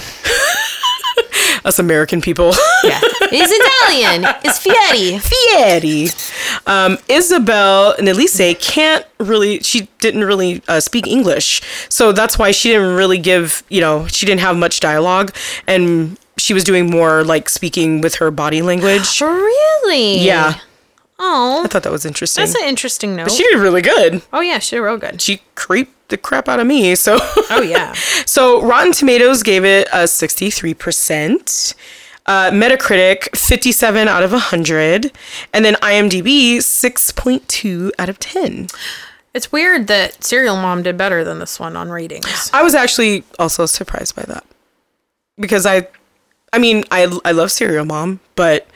[1.65, 2.53] Us American people.
[2.85, 3.01] Yeah.
[3.31, 4.25] He's Italian.
[4.45, 5.19] It's Fieri.
[5.19, 6.07] Fieri.
[6.67, 11.61] Um, Isabelle Nélisse can't really, she didn't really uh, speak English.
[11.89, 15.35] So that's why she didn't really give, you know, she didn't have much dialogue.
[15.67, 19.21] And she was doing more like speaking with her body language.
[19.21, 20.19] Really?
[20.19, 20.59] Yeah.
[21.19, 22.43] Oh, I thought that was interesting.
[22.45, 23.31] that's an interesting note.
[23.33, 24.23] she did really good.
[24.33, 25.21] oh yeah, she did real good.
[25.21, 26.95] She creeped the crap out of me.
[26.95, 27.19] So.
[27.51, 27.95] Oh yeah.
[28.27, 31.75] So Rotten Tomatoes gave it a 63%.
[32.27, 35.11] Uh, Metacritic 57 out of 100
[35.55, 38.69] and then IMDb 6.2 out of 10.
[39.33, 42.51] It's weird that Serial Mom did better than this one on ratings.
[42.53, 44.45] I was actually also surprised by that.
[45.39, 45.89] Because I
[46.53, 48.67] I mean, I I love Serial Mom, but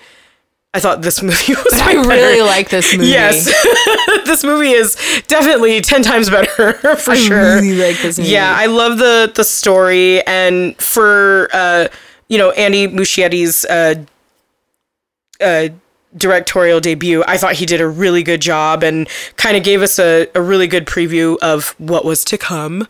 [0.74, 2.44] I thought this movie was I really better.
[2.44, 3.08] like this movie.
[3.10, 3.44] Yes.
[4.26, 4.96] this movie is
[5.28, 7.56] definitely 10 times better for sure.
[7.56, 8.30] really like this movie.
[8.30, 11.88] Yeah, I love the the story and for uh
[12.28, 14.04] you know Andy Muschietti's uh
[15.40, 15.68] uh
[16.16, 19.98] directorial debut, I thought he did a really good job and kind of gave us
[19.98, 22.86] a, a really good preview of what was to come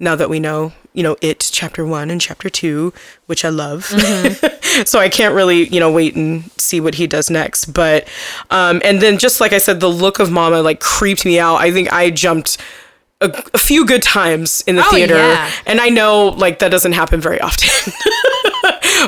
[0.00, 2.92] now that we know, you know, it chapter 1 and chapter 2,
[3.26, 3.84] which I love.
[4.86, 8.08] so I can't really, you know, wait and see what he does next, but
[8.50, 11.56] um and then just like I said the look of Mama like creeped me out.
[11.56, 12.56] I think I jumped
[13.20, 15.50] a, a few good times in the Oh, theater yeah.
[15.66, 17.68] and I know like that doesn't happen very often.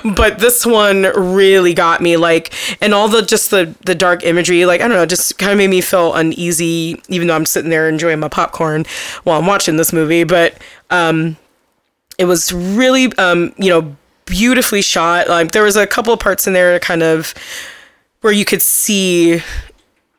[0.17, 4.67] but this one really got me like and all the just the the dark imagery
[4.67, 7.71] like i don't know just kind of made me feel uneasy even though i'm sitting
[7.71, 8.85] there enjoying my popcorn
[9.25, 10.59] while i'm watching this movie but
[10.91, 11.37] um
[12.19, 16.47] it was really um you know beautifully shot like there was a couple of parts
[16.47, 17.33] in there kind of
[18.23, 19.41] where you could see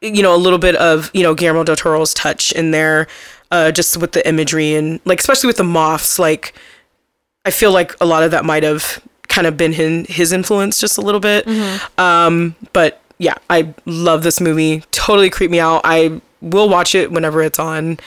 [0.02, 3.08] you know a little bit of you know Guillermo del Toro's touch in there
[3.52, 6.54] uh just with the imagery and like especially with the moths like
[7.46, 10.80] I feel like a lot of that might have kind of been his, his influence
[10.82, 11.48] just a little bit.
[11.98, 14.84] Um, but yeah, I love this movie.
[14.92, 15.80] Totally creep me out.
[15.86, 18.00] I will watch it whenever it's on.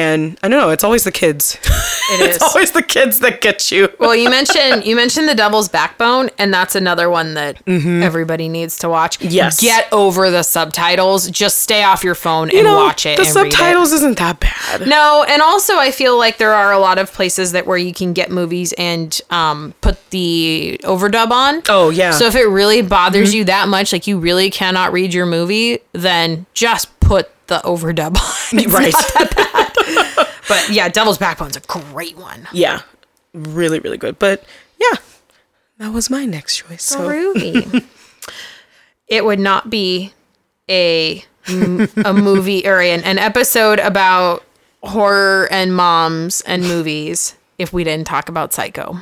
[0.00, 1.58] And I don't know, it's always the kids.
[2.12, 2.42] It it's is.
[2.42, 3.88] always the kids that get you.
[4.00, 8.78] Well, you mentioned you mentioned the Devil's Backbone, and that's another one that everybody needs
[8.78, 9.20] to watch.
[9.20, 9.30] Mm-hmm.
[9.30, 9.60] Yes.
[9.60, 11.30] get over the subtitles.
[11.30, 13.16] Just stay off your phone and know, watch it.
[13.16, 13.52] the and read it.
[13.52, 14.88] subtitles isn't that bad.
[14.88, 17.94] No, and also I feel like there are a lot of places that where you
[17.94, 21.62] can get movies and um, put the overdub on.
[21.68, 22.10] Oh, yeah.
[22.10, 25.78] So if it really bothers you that much, like you really cannot read your movie,
[25.92, 28.36] then just put the overdub on.
[28.64, 28.92] It's right.
[28.92, 30.28] not that bad.
[30.48, 32.48] but yeah, Devil's Backbone's a great one.
[32.52, 32.80] Yeah.
[33.34, 34.18] Really, really good.
[34.18, 34.42] But
[34.80, 34.96] yeah,
[35.78, 36.82] that was my next choice.
[36.82, 37.84] So Groovy.
[39.08, 40.12] it would not be
[40.68, 44.44] a a movie or an, an episode about
[44.82, 48.98] horror and moms and movies if we didn't talk about Psycho.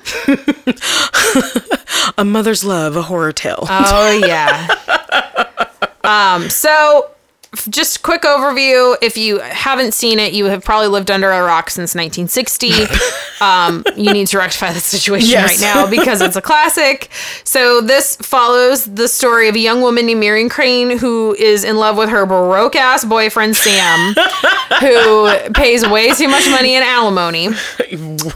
[2.19, 3.67] a mother's love, a horror tale.
[3.69, 4.67] Oh yeah.
[6.05, 6.49] um.
[6.51, 7.18] So, f-
[7.71, 8.97] just quick overview.
[9.01, 12.71] If you haven't seen it, you have probably lived under a rock since 1960.
[13.41, 15.49] um, you need to rectify the situation Yes.
[15.49, 17.11] right now because it's a classic.
[17.45, 21.77] So this follows the story of a young woman named Miriam Crane who is in
[21.77, 24.15] love with her broke ass boyfriend Sam,
[24.81, 27.49] who pays way too much money in alimony.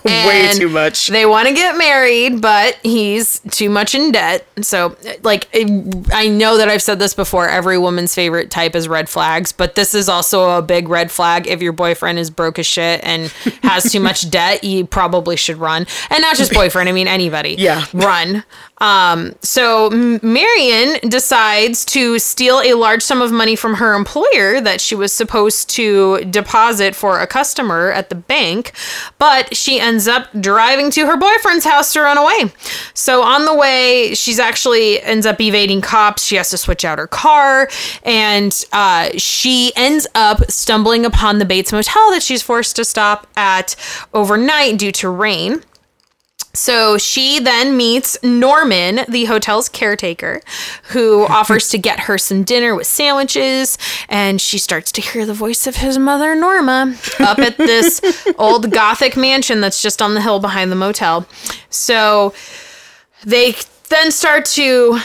[0.05, 1.09] Way too much.
[1.09, 4.47] They want to get married, but he's too much in debt.
[4.63, 7.49] So, like, I know that I've said this before.
[7.49, 11.47] Every woman's favorite type is red flags, but this is also a big red flag.
[11.47, 13.29] If your boyfriend is broke as shit and
[13.63, 15.87] has too much debt, you probably should run.
[16.11, 16.89] And not just boyfriend.
[16.89, 17.57] I mean anybody.
[17.59, 17.87] Yeah.
[17.93, 18.45] run.
[18.83, 24.81] Um, so Marion decides to steal a large sum of money from her employer that
[24.81, 28.73] she was supposed to deposit for a customer at the bank,
[29.19, 32.53] but she ends up driving to her boyfriend's house to run away.
[32.93, 36.25] So on the way, she's actually ends up evading cops.
[36.25, 37.69] She has to switch out her car,
[38.03, 43.29] and uh, she ends up stumbling upon the Bates Motel that she's forced to stop
[43.37, 43.77] at
[44.13, 45.63] overnight due to rain.
[46.55, 50.41] So she then meets Norman, the hotel's caretaker,
[50.91, 53.79] who offers to get her some dinner with sandwiches.
[54.09, 58.01] And she starts to hear the voice of his mother, Norma, up at this
[58.39, 61.27] old Gothic mansion that's just on the hill behind the motel.
[61.71, 62.35] So
[63.25, 63.55] they
[63.89, 64.99] then start to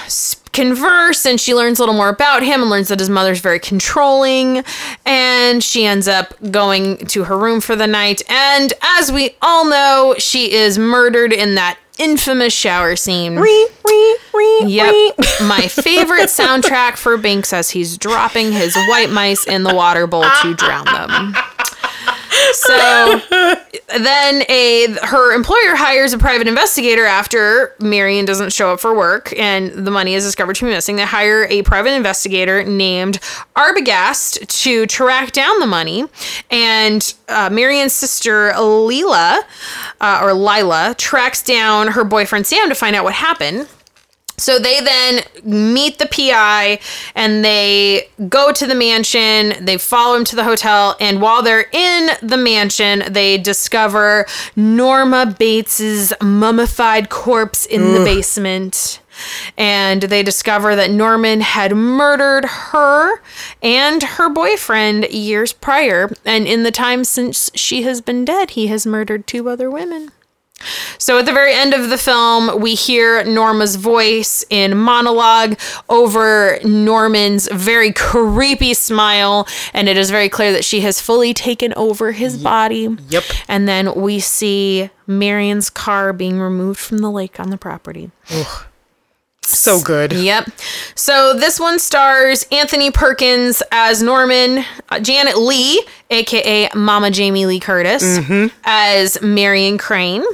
[0.57, 3.59] converse and she learns a little more about him and learns that his mother's very
[3.59, 4.63] controlling
[5.05, 9.69] and she ends up going to her room for the night and as we all
[9.69, 13.35] know she is murdered in that infamous shower scene
[14.67, 15.15] Yep.
[15.47, 20.25] My favorite soundtrack for Binks as he's dropping his white mice in the water bowl
[20.41, 21.35] to drown them.
[22.67, 23.21] So
[23.99, 29.33] then a her employer hires a private investigator after Marion doesn't show up for work
[29.37, 30.95] and the money is discovered to be missing.
[30.95, 33.19] They hire a private investigator named
[33.55, 36.05] Arbogast to track down the money.
[36.51, 39.39] And uh, Marion's sister Leela,
[40.01, 43.67] uh, or Lila, tracks down her boyfriend Sam to find out what happened.
[44.39, 46.79] So they then meet the PI
[47.15, 49.65] and they go to the mansion.
[49.65, 50.95] They follow him to the hotel.
[50.99, 59.01] And while they're in the mansion, they discover Norma Bates's mummified corpse in the basement.
[59.57, 63.19] And they discover that Norman had murdered her
[63.63, 66.11] and her boyfriend years prior.
[66.25, 70.11] And in the time since she has been dead, he has murdered two other women.
[70.97, 75.57] So at the very end of the film, we hear Norma's voice in monologue
[75.89, 81.73] over Norman's very creepy smile, and it is very clear that she has fully taken
[81.75, 82.95] over his body.
[83.09, 83.23] Yep.
[83.47, 88.11] And then we see Marion's car being removed from the lake on the property.
[88.31, 88.65] Ugh.
[89.43, 90.11] So good.
[90.11, 90.49] Yep.
[90.95, 95.79] So this one stars Anthony Perkins as Norman, uh, Janet Leigh,
[96.09, 98.19] aka Mama Jamie Lee Curtis,
[98.65, 100.25] as Marion Crane,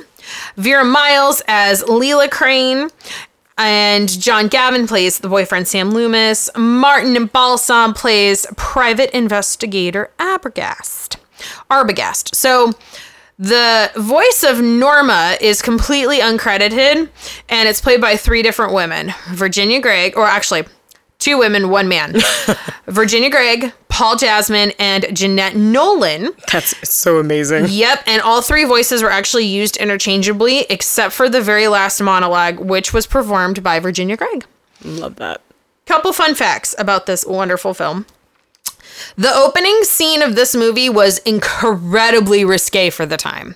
[0.57, 2.89] Vera Miles as Leela Crane,
[3.57, 6.49] and John Gavin plays the boyfriend Sam Loomis.
[6.55, 11.17] Martin Balsam plays private investigator Arbogast.
[11.69, 12.33] Arbogast.
[12.35, 12.73] So
[13.37, 17.09] the voice of Norma is completely uncredited,
[17.49, 20.63] and it's played by three different women Virginia Gregg, or actually,
[21.23, 22.15] two women, one man.
[22.87, 26.31] Virginia Gregg, Paul Jasmine, and Jeanette Nolan.
[26.51, 27.67] That's so amazing.
[27.69, 32.59] Yep, and all three voices were actually used interchangeably, except for the very last monologue,
[32.59, 34.45] which was performed by Virginia Gregg.
[34.83, 35.41] Love that.
[35.85, 38.05] Couple fun facts about this wonderful film.
[39.15, 43.55] The opening scene of this movie was incredibly risque for the time.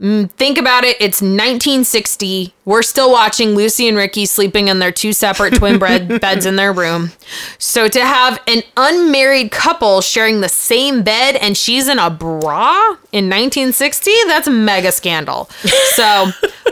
[0.00, 2.54] Mm, Think about it, it's 1960.
[2.64, 6.54] We're still watching Lucy and Ricky sleeping in their two separate twin bed beds in
[6.54, 7.10] their room.
[7.58, 12.90] So to have an unmarried couple sharing the same bed and she's in a bra
[13.10, 15.46] in 1960, that's a mega scandal.
[15.94, 16.26] So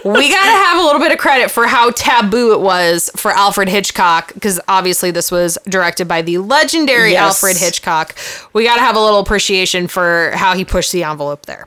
[0.05, 3.33] we got to have a little bit of credit for how taboo it was for
[3.33, 7.43] Alfred Hitchcock because obviously this was directed by the legendary Yes.
[7.43, 8.15] Alfred Hitchcock.
[8.53, 11.67] We got to have a little appreciation for how he pushed the envelope there.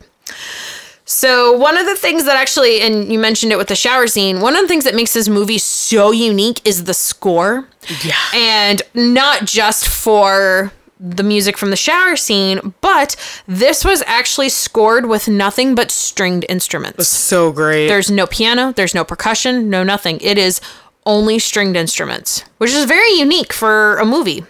[1.09, 4.41] So one of the things that actually, and you mentioned it with the shower scene,
[4.41, 7.67] one of the things that makes this movie so unique is the score.
[8.05, 8.13] Yeah.
[8.35, 13.15] And not just for the music from the shower scene, but
[13.47, 17.07] this was actually scored with nothing but stringed instruments.
[17.07, 17.87] So great.
[17.87, 20.19] There's no piano, there's no percussion, no nothing.
[20.21, 20.61] It is
[21.07, 24.45] only stringed instruments, which is very unique for a movie.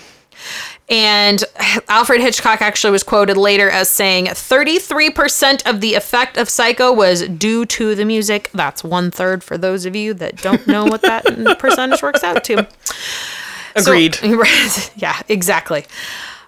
[0.91, 1.41] And
[1.87, 7.21] Alfred Hitchcock actually was quoted later as saying 33% of the effect of Psycho was
[7.29, 8.49] due to the music.
[8.53, 11.23] That's one third for those of you that don't know what that
[11.59, 12.67] percentage works out to.
[13.77, 14.17] So- Agreed.
[14.97, 15.85] yeah, exactly.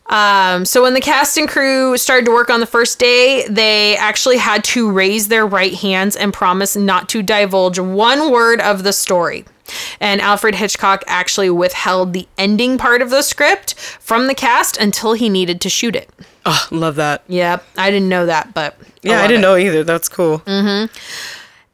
[0.07, 3.95] Um, so when the cast and crew started to work on the first day, they
[3.95, 8.83] actually had to raise their right hands and promise not to divulge one word of
[8.83, 9.45] the story.
[9.99, 15.13] And Alfred Hitchcock actually withheld the ending part of the script from the cast until
[15.13, 16.09] he needed to shoot it.
[16.45, 17.23] oh, love that.
[17.27, 19.47] Yeah, I didn't know that, but Yeah, I love didn't it.
[19.47, 19.83] know either.
[19.83, 20.39] That's cool.
[20.39, 20.93] Mm-hmm.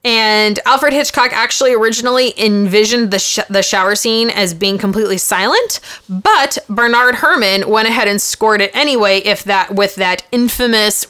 [0.05, 5.81] And Alfred Hitchcock actually originally envisioned the, sh- the shower scene as being completely silent,
[6.07, 11.05] but Bernard Herrmann went ahead and scored it anyway, if that with that infamous.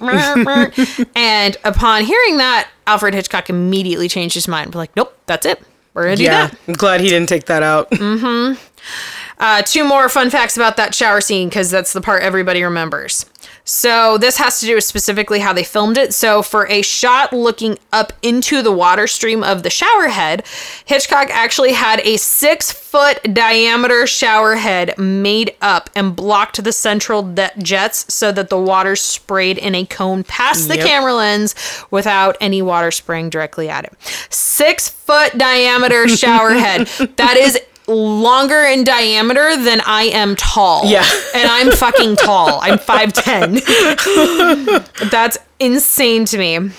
[1.16, 4.76] and upon hearing that, Alfred Hitchcock immediately changed his mind.
[4.76, 5.60] Like, nope, that's it.
[5.98, 6.46] We're gonna do Yeah.
[6.46, 6.56] that.
[6.68, 7.88] I'm glad he didn't take that out.
[9.40, 13.24] Uh, two more fun facts about that shower scene because that's the part everybody remembers.
[13.64, 16.14] So this has to do with specifically how they filmed it.
[16.14, 20.46] So for a shot looking up into the water stream of the shower head,
[20.86, 27.22] Hitchcock actually had a six foot diameter shower head made up and blocked the central
[27.22, 30.86] de- jets so that the water sprayed in a cone past the Yep.
[30.86, 31.54] camera lens
[31.90, 33.92] without any water spraying directly at it.
[34.30, 36.88] Six foot diameter shower head.
[37.16, 40.84] That is longer in diameter than I am tall.
[40.84, 41.04] Yeah.
[41.34, 42.60] And I'm fucking tall.
[42.62, 42.78] I'm
[43.58, 45.10] 5'10.
[45.10, 46.70] That's insane to me.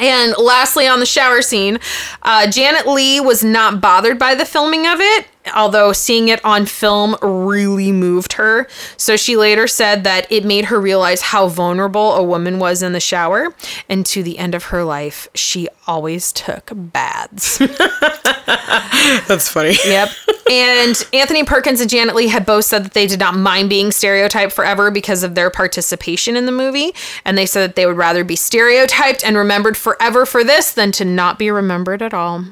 [0.00, 1.80] And lastly, on the shower scene,
[2.22, 6.66] uh, Janet Leigh was not bothered by the filming of it, although seeing it on
[6.66, 8.66] film really moved her.
[8.96, 12.92] So she later said that it made her realize how vulnerable a woman was in
[12.92, 13.54] the shower.
[13.88, 17.58] And to the end of her life, she always took baths.
[19.28, 19.76] That's funny.
[19.84, 20.10] Yep.
[20.50, 23.90] And Anthony Perkins and Janet Leigh had both said that they did not mind being
[23.90, 26.92] stereotyped forever because of their participation in the movie.
[27.24, 30.92] And they said that they would rather be stereotyped and remembered forever for this than
[30.92, 32.44] to not be remembered at all.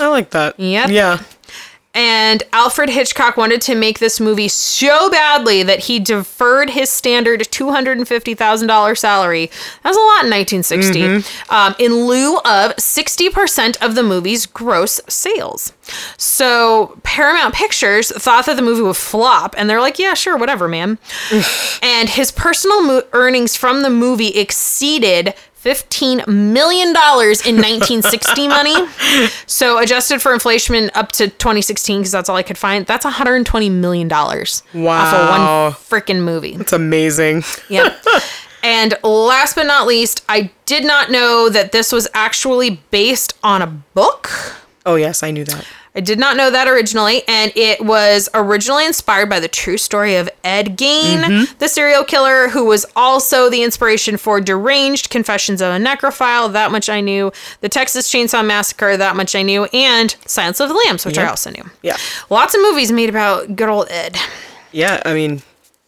[0.00, 0.58] I like that.
[0.58, 0.90] Yep.
[0.90, 1.22] Yeah.
[1.94, 7.40] And Alfred Hitchcock wanted to make this movie so badly that he deferred his standard
[7.40, 9.46] $250,000 salary.
[9.82, 11.00] That was a lot in 1960.
[11.50, 15.72] Um, in lieu of 60% of the movie's gross sales.
[16.16, 20.66] So Paramount Pictures thought that the movie would flop, and they're like, yeah, sure, whatever,
[20.68, 20.98] man.
[21.82, 25.34] and his personal mo- earnings from the movie exceeded
[25.64, 28.74] $15 million in 1960 money.
[29.46, 33.68] So adjusted for inflation up to 2016, because that's all I could find, that's 120
[33.70, 34.98] million dollars Wow.
[35.00, 35.28] off of
[35.90, 36.54] one freaking movie.
[36.54, 37.42] It's amazing.
[37.68, 37.96] Yep.
[38.62, 43.62] and last but not least, I did not know that this was actually based on
[43.62, 44.30] a book.
[44.86, 45.64] Oh, yes, I knew that.
[45.96, 50.16] I did not know that originally, and it was originally inspired by the true story
[50.16, 51.58] of Ed Gein, mm-hmm.
[51.58, 56.52] the serial killer, who was also the inspiration for Deranged Confessions of a Necrophile.
[56.52, 57.32] That much I knew.
[57.60, 58.96] The Texas Chainsaw Massacre.
[58.96, 61.70] That much I knew, and Silence of the Lambs, which I also knew.
[61.82, 61.96] Yeah.
[62.28, 64.16] Lots of movies made about good old Ed,
[64.72, 65.42] Yeah, I mean,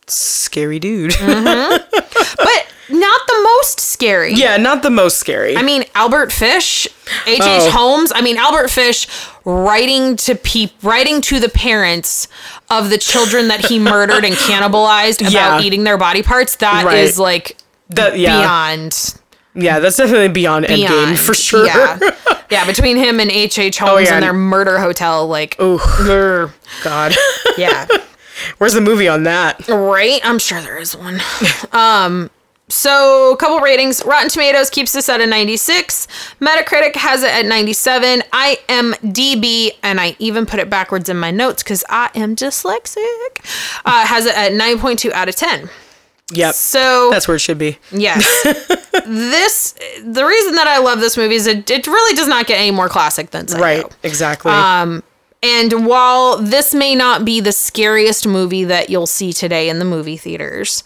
[0.08, 1.12] scary dude.
[1.16, 2.36] Mm-hmm.
[2.36, 4.32] but not the most scary.
[4.34, 5.56] yeah, not the most scary.
[5.56, 6.86] I mean, Albert Fish,
[7.26, 7.40] H.H.
[7.42, 7.70] Oh.
[7.72, 8.12] Holmes.
[8.14, 9.08] I mean, Albert Fish
[9.44, 12.28] writing to peop, writing to the parents
[12.70, 15.66] of the children that he murdered and cannibalized about Yeah.
[15.66, 16.56] eating their body parts.
[16.56, 17.22] That is Right.
[17.22, 17.56] like
[17.90, 19.14] that, yeah, beyond,
[19.54, 21.66] yeah, that's definitely beyond, beyond Endgame for sure.
[21.66, 21.98] Yeah,
[22.50, 22.66] yeah.
[22.66, 23.82] Between him and H.H.
[23.82, 24.14] Oh, Holmes yeah.
[24.14, 26.52] and their murder hotel, like, oh.
[26.84, 27.14] God,
[27.58, 27.86] yeah.
[28.58, 29.66] Where's the movie on that?
[29.68, 30.20] Right?
[30.24, 31.20] I'm sure there is one.
[31.72, 32.30] um,
[32.68, 34.04] so a couple ratings.
[34.04, 36.08] Rotten Tomatoes keeps this at a 96.
[36.40, 38.22] Metacritic has it at 97.
[38.32, 43.38] IMDb, and I even put it backwards in my notes because I am dyslexic,
[43.84, 45.70] uh, has it at 9.2 out of 10.
[46.32, 47.78] Yep, So that's where it should be.
[47.92, 48.42] yes,
[49.06, 52.58] this the reason that I love this movie is it, it really does not get
[52.58, 53.62] any more classic than Psycho.
[53.62, 54.50] Right, exactly.
[54.50, 55.04] Um,
[55.46, 59.84] and while this may not be the scariest movie that you'll see today in the
[59.84, 60.82] movie theaters,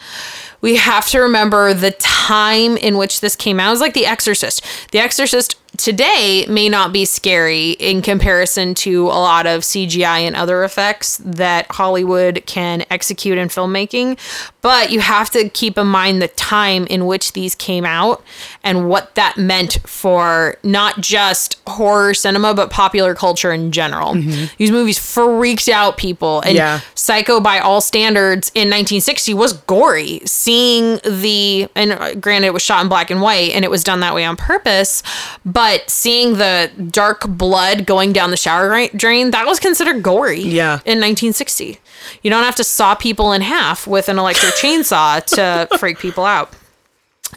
[0.61, 3.69] we have to remember the time in which this came out.
[3.69, 4.63] It was like The Exorcist.
[4.93, 10.37] The Exorcist today may not be scary in comparison to a lot of CGI and
[10.37, 14.19] other effects that Hollywood can execute in filmmaking.
[14.61, 18.23] But you have to keep in mind the time in which these came out
[18.63, 24.13] and what that meant for not just horror cinema, but popular culture in general.
[24.59, 26.43] These movies freaked out people.
[26.43, 26.81] And Yeah.
[26.95, 30.21] Psycho, by all standards, in 1960 was gory.
[30.27, 33.83] Seeing the, and uh, granted, it was shot in black and white and it was
[33.83, 35.03] done that way on purpose,
[35.47, 40.75] but seeing the dark blood going down the shower drain, that was considered gory Yeah.
[40.85, 41.79] in 1960.
[42.23, 46.27] You don't have to saw people in half with an electric chainsaw to freak people
[46.27, 46.53] out.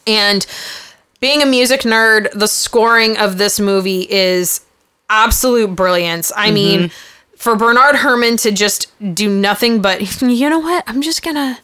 [0.06, 0.46] And
[1.24, 4.60] being a music nerd, the scoring of this movie is
[5.10, 6.34] absolute brilliance.
[6.36, 6.54] I mm-hmm.
[6.54, 6.92] mean,
[7.38, 10.84] for Bernard Herrmann to just do nothing but, you know what?
[10.86, 11.60] I'm just gonna,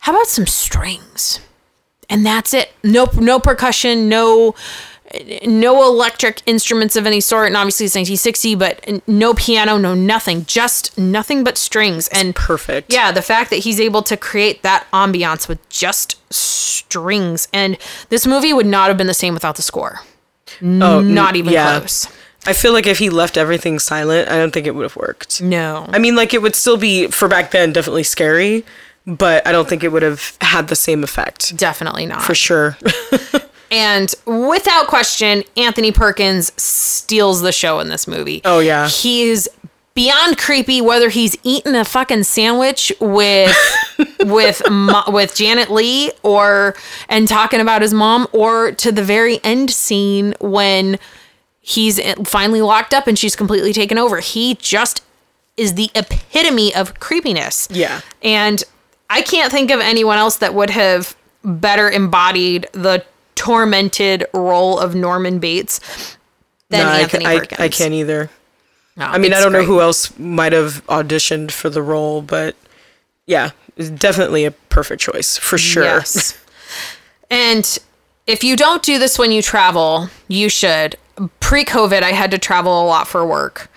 [0.00, 1.40] how about some strings?
[2.10, 2.70] And that's it.
[2.84, 4.54] No, no percussion, no,
[5.46, 7.46] no electric instruments of any sort.
[7.46, 10.44] And obviously it's 1960, but no piano, no nothing.
[10.44, 12.08] Just nothing but strings.
[12.08, 12.92] And Perfect.
[12.92, 17.48] yeah, the fact that he's able to create that ambiance with just strings.
[17.52, 17.78] And
[18.10, 20.00] this movie would not have been the same without the score.
[20.62, 21.78] Oh, Not even yeah.
[21.78, 22.06] close.
[22.46, 25.42] I feel like if he left everything silent, I don't think it would have worked.
[25.42, 25.86] No.
[25.90, 28.64] I mean, like it would still be for back then definitely scary,
[29.06, 32.22] but I don't think it would have had the same effect Definitely not.
[32.22, 32.78] for sure.
[33.70, 38.40] And without question, Anthony Perkins steals the show in this movie.
[38.44, 38.88] Oh, yeah.
[38.88, 39.48] He is
[39.94, 43.52] beyond creepy whether he's eating a fucking sandwich with
[44.20, 44.62] with
[45.08, 46.76] with Janet Leigh or
[47.08, 51.00] and talking about his mom or to the very end scene when
[51.60, 54.20] he's finally locked up and she's completely taken over.
[54.20, 55.02] He just
[55.56, 57.68] is the epitome of creepiness.
[57.70, 58.00] Yeah.
[58.22, 58.62] And
[59.10, 63.04] I can't think of anyone else that would have better embodied the
[63.38, 65.80] tormented role of Norman Bates
[66.70, 67.60] than No, I, Anthony I, Perkins.
[67.60, 68.30] I can't either.
[68.96, 72.56] No, I mean, I don't know who else might have auditioned for the role, but
[73.26, 75.84] yeah, definitely a perfect choice for sure.
[75.84, 76.36] Yes.
[77.30, 77.78] and
[78.26, 80.96] if you don't do this when you travel, you should.
[81.38, 83.70] Pre COVID, I had to travel a lot for work.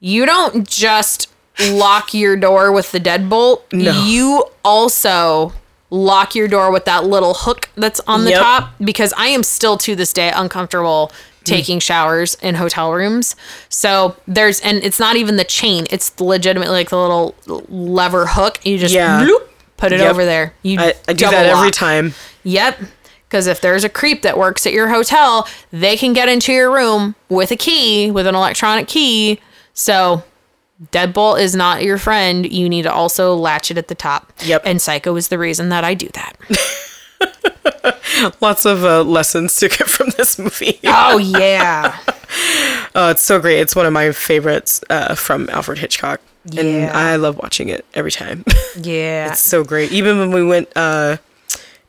[0.00, 1.30] You don't just
[1.70, 4.04] lock your door with the deadbolt, No.
[4.04, 5.52] you also
[5.92, 8.40] lock your door with that little hook that's on the Yep.
[8.40, 11.12] top because I am still to this day uncomfortable
[11.44, 13.36] taking showers in hotel rooms.
[13.68, 17.34] So there's and it's not even the chain, it's legitimately like the little
[17.68, 18.58] lever hook.
[18.64, 19.22] You just Yeah.
[19.22, 19.42] bloop,
[19.76, 20.10] put it Yep.
[20.10, 20.54] over there.
[20.62, 21.72] You I, I do that every lock.
[21.74, 22.14] time.
[22.44, 22.80] Yep.
[23.28, 26.70] Because if there's a creep that works at your hotel, they can get into your
[26.70, 29.40] room with a key, with an electronic key.
[29.74, 30.22] So
[30.90, 32.50] deadbolt is not your friend.
[32.50, 34.32] You need to also latch it at the top.
[34.44, 34.62] Yep.
[34.64, 36.36] And Psycho is the reason that I do that.
[38.40, 40.80] Lots of uh, lessons to get from this movie.
[40.84, 41.98] oh yeah.
[42.94, 43.60] Oh, it's so great.
[43.60, 46.20] It's one of my favorites uh, from Alfred Hitchcock.
[46.56, 48.44] And I love watching it every time.
[48.74, 49.30] Yeah.
[49.30, 49.92] It's so great.
[49.92, 51.18] Even when we went uh,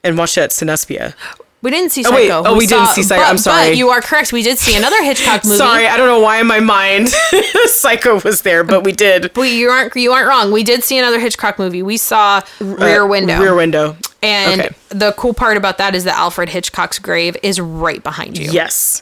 [0.04, 1.16] and watched it at.
[1.64, 2.16] we didn't see Oh, Psycho.
[2.44, 2.50] wait.
[2.50, 3.22] Oh, we didn't see Psycho.
[3.22, 3.70] but- I'm sorry.
[3.70, 4.32] But you are correct.
[4.32, 5.58] We did see another Hitchcock movie.
[5.58, 7.10] Sorry, I don't know why in my mind
[7.66, 9.34] Psycho was there, but we did.
[9.34, 10.52] But you aren't you aren't wrong.
[10.52, 11.82] We did see another Hitchcock movie.
[11.82, 13.40] We saw Rear Uh, Window.
[13.40, 13.98] Rear Window.
[14.22, 14.76] And Okay.
[14.90, 18.52] the cool part about that is that Alfred Hitchcock's grave is right behind you.
[18.52, 19.02] Yes.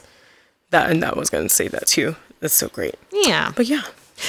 [0.70, 2.16] That and that was going to say that too.
[2.40, 2.94] That's so great.
[3.12, 3.52] Yeah.
[3.54, 3.82] But yeah.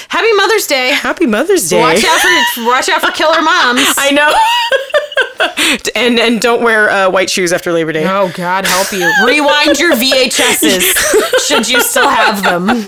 [0.10, 0.90] Happy Mother's Day.
[0.90, 1.80] Happy Mother's Day.
[1.80, 3.82] Watch out for watch out for killer moms.
[3.98, 4.34] I know.
[5.96, 8.06] and and don't wear uh, white shoes after Labor Day.
[8.08, 9.10] Oh God, help you!
[9.26, 12.86] Rewind your VHSs, should you still have them.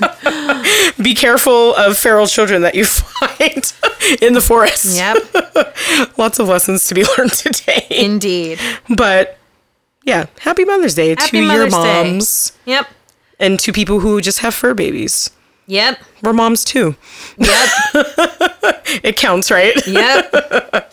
[1.01, 3.73] Be careful of feral children that you find
[4.21, 4.97] in the forest.
[4.97, 7.85] Yep, Lots of lessons to be learned today.
[7.89, 8.59] indeed.
[8.95, 9.37] But
[10.03, 12.03] yeah, happy Mother's Day Happy to your Mother's Day.
[12.11, 12.87] moms Yep,
[13.39, 15.29] and to people who just have fur babies.
[15.67, 16.95] Yep, We're moms too.
[17.37, 17.69] yep,
[19.03, 19.75] It counts, right?
[19.87, 20.31] yep,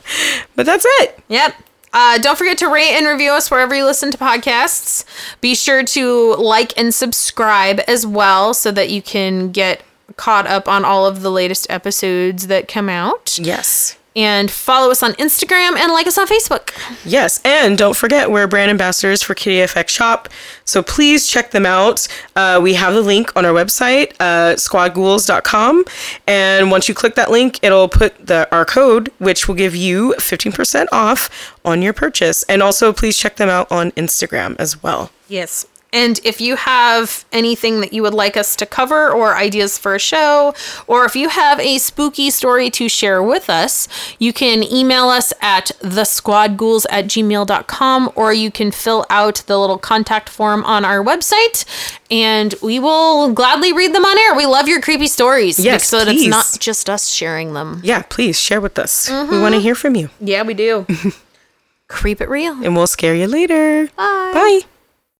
[0.57, 1.19] But that's it.
[1.29, 1.55] yep.
[1.95, 5.05] Uh, don't forget to rate and review us wherever you listen to podcasts.
[5.43, 9.83] Be sure to like and subscribe as well so that you can get
[10.17, 13.39] caught up on all of the latest episodes that come out.
[13.39, 13.99] Yes.
[14.15, 16.71] And follow us on Instagram and like us on Facebook.
[17.05, 20.29] Yes, and don't forget we're brand ambassadors for Kitty FX Shop,
[20.65, 22.07] so please check them out.
[22.37, 25.85] Uh, we have the link on our website, uh, squadghouls.com,
[26.27, 30.15] and once you click that link, it'll put the our code, which will give you
[30.19, 32.43] 15% off on your purchase.
[32.45, 35.11] And also, please check them out on Instagram as well.
[35.29, 35.67] Yes.
[35.93, 39.95] And if you have anything that you would like us to cover or ideas for
[39.95, 40.55] a show,
[40.87, 43.89] or if you have a spooky story to share with us,
[44.19, 49.79] you can email us at thesquadghouls at gmail.com or you can fill out the little
[49.79, 51.65] contact form on our website
[52.11, 54.35] and we will gladly read them on air.
[54.35, 55.59] We love your creepy stories.
[55.59, 57.81] Yes, So that it's not just us sharing them.
[57.85, 59.09] Yeah, please share with us.
[59.09, 59.43] We mm-hmm.
[59.43, 60.87] want to hear from you, Yeah, we do.
[61.89, 62.55] Creep it real.
[62.65, 63.89] and we'll scare you later.
[63.97, 64.31] Bye.
[64.33, 64.61] Bye.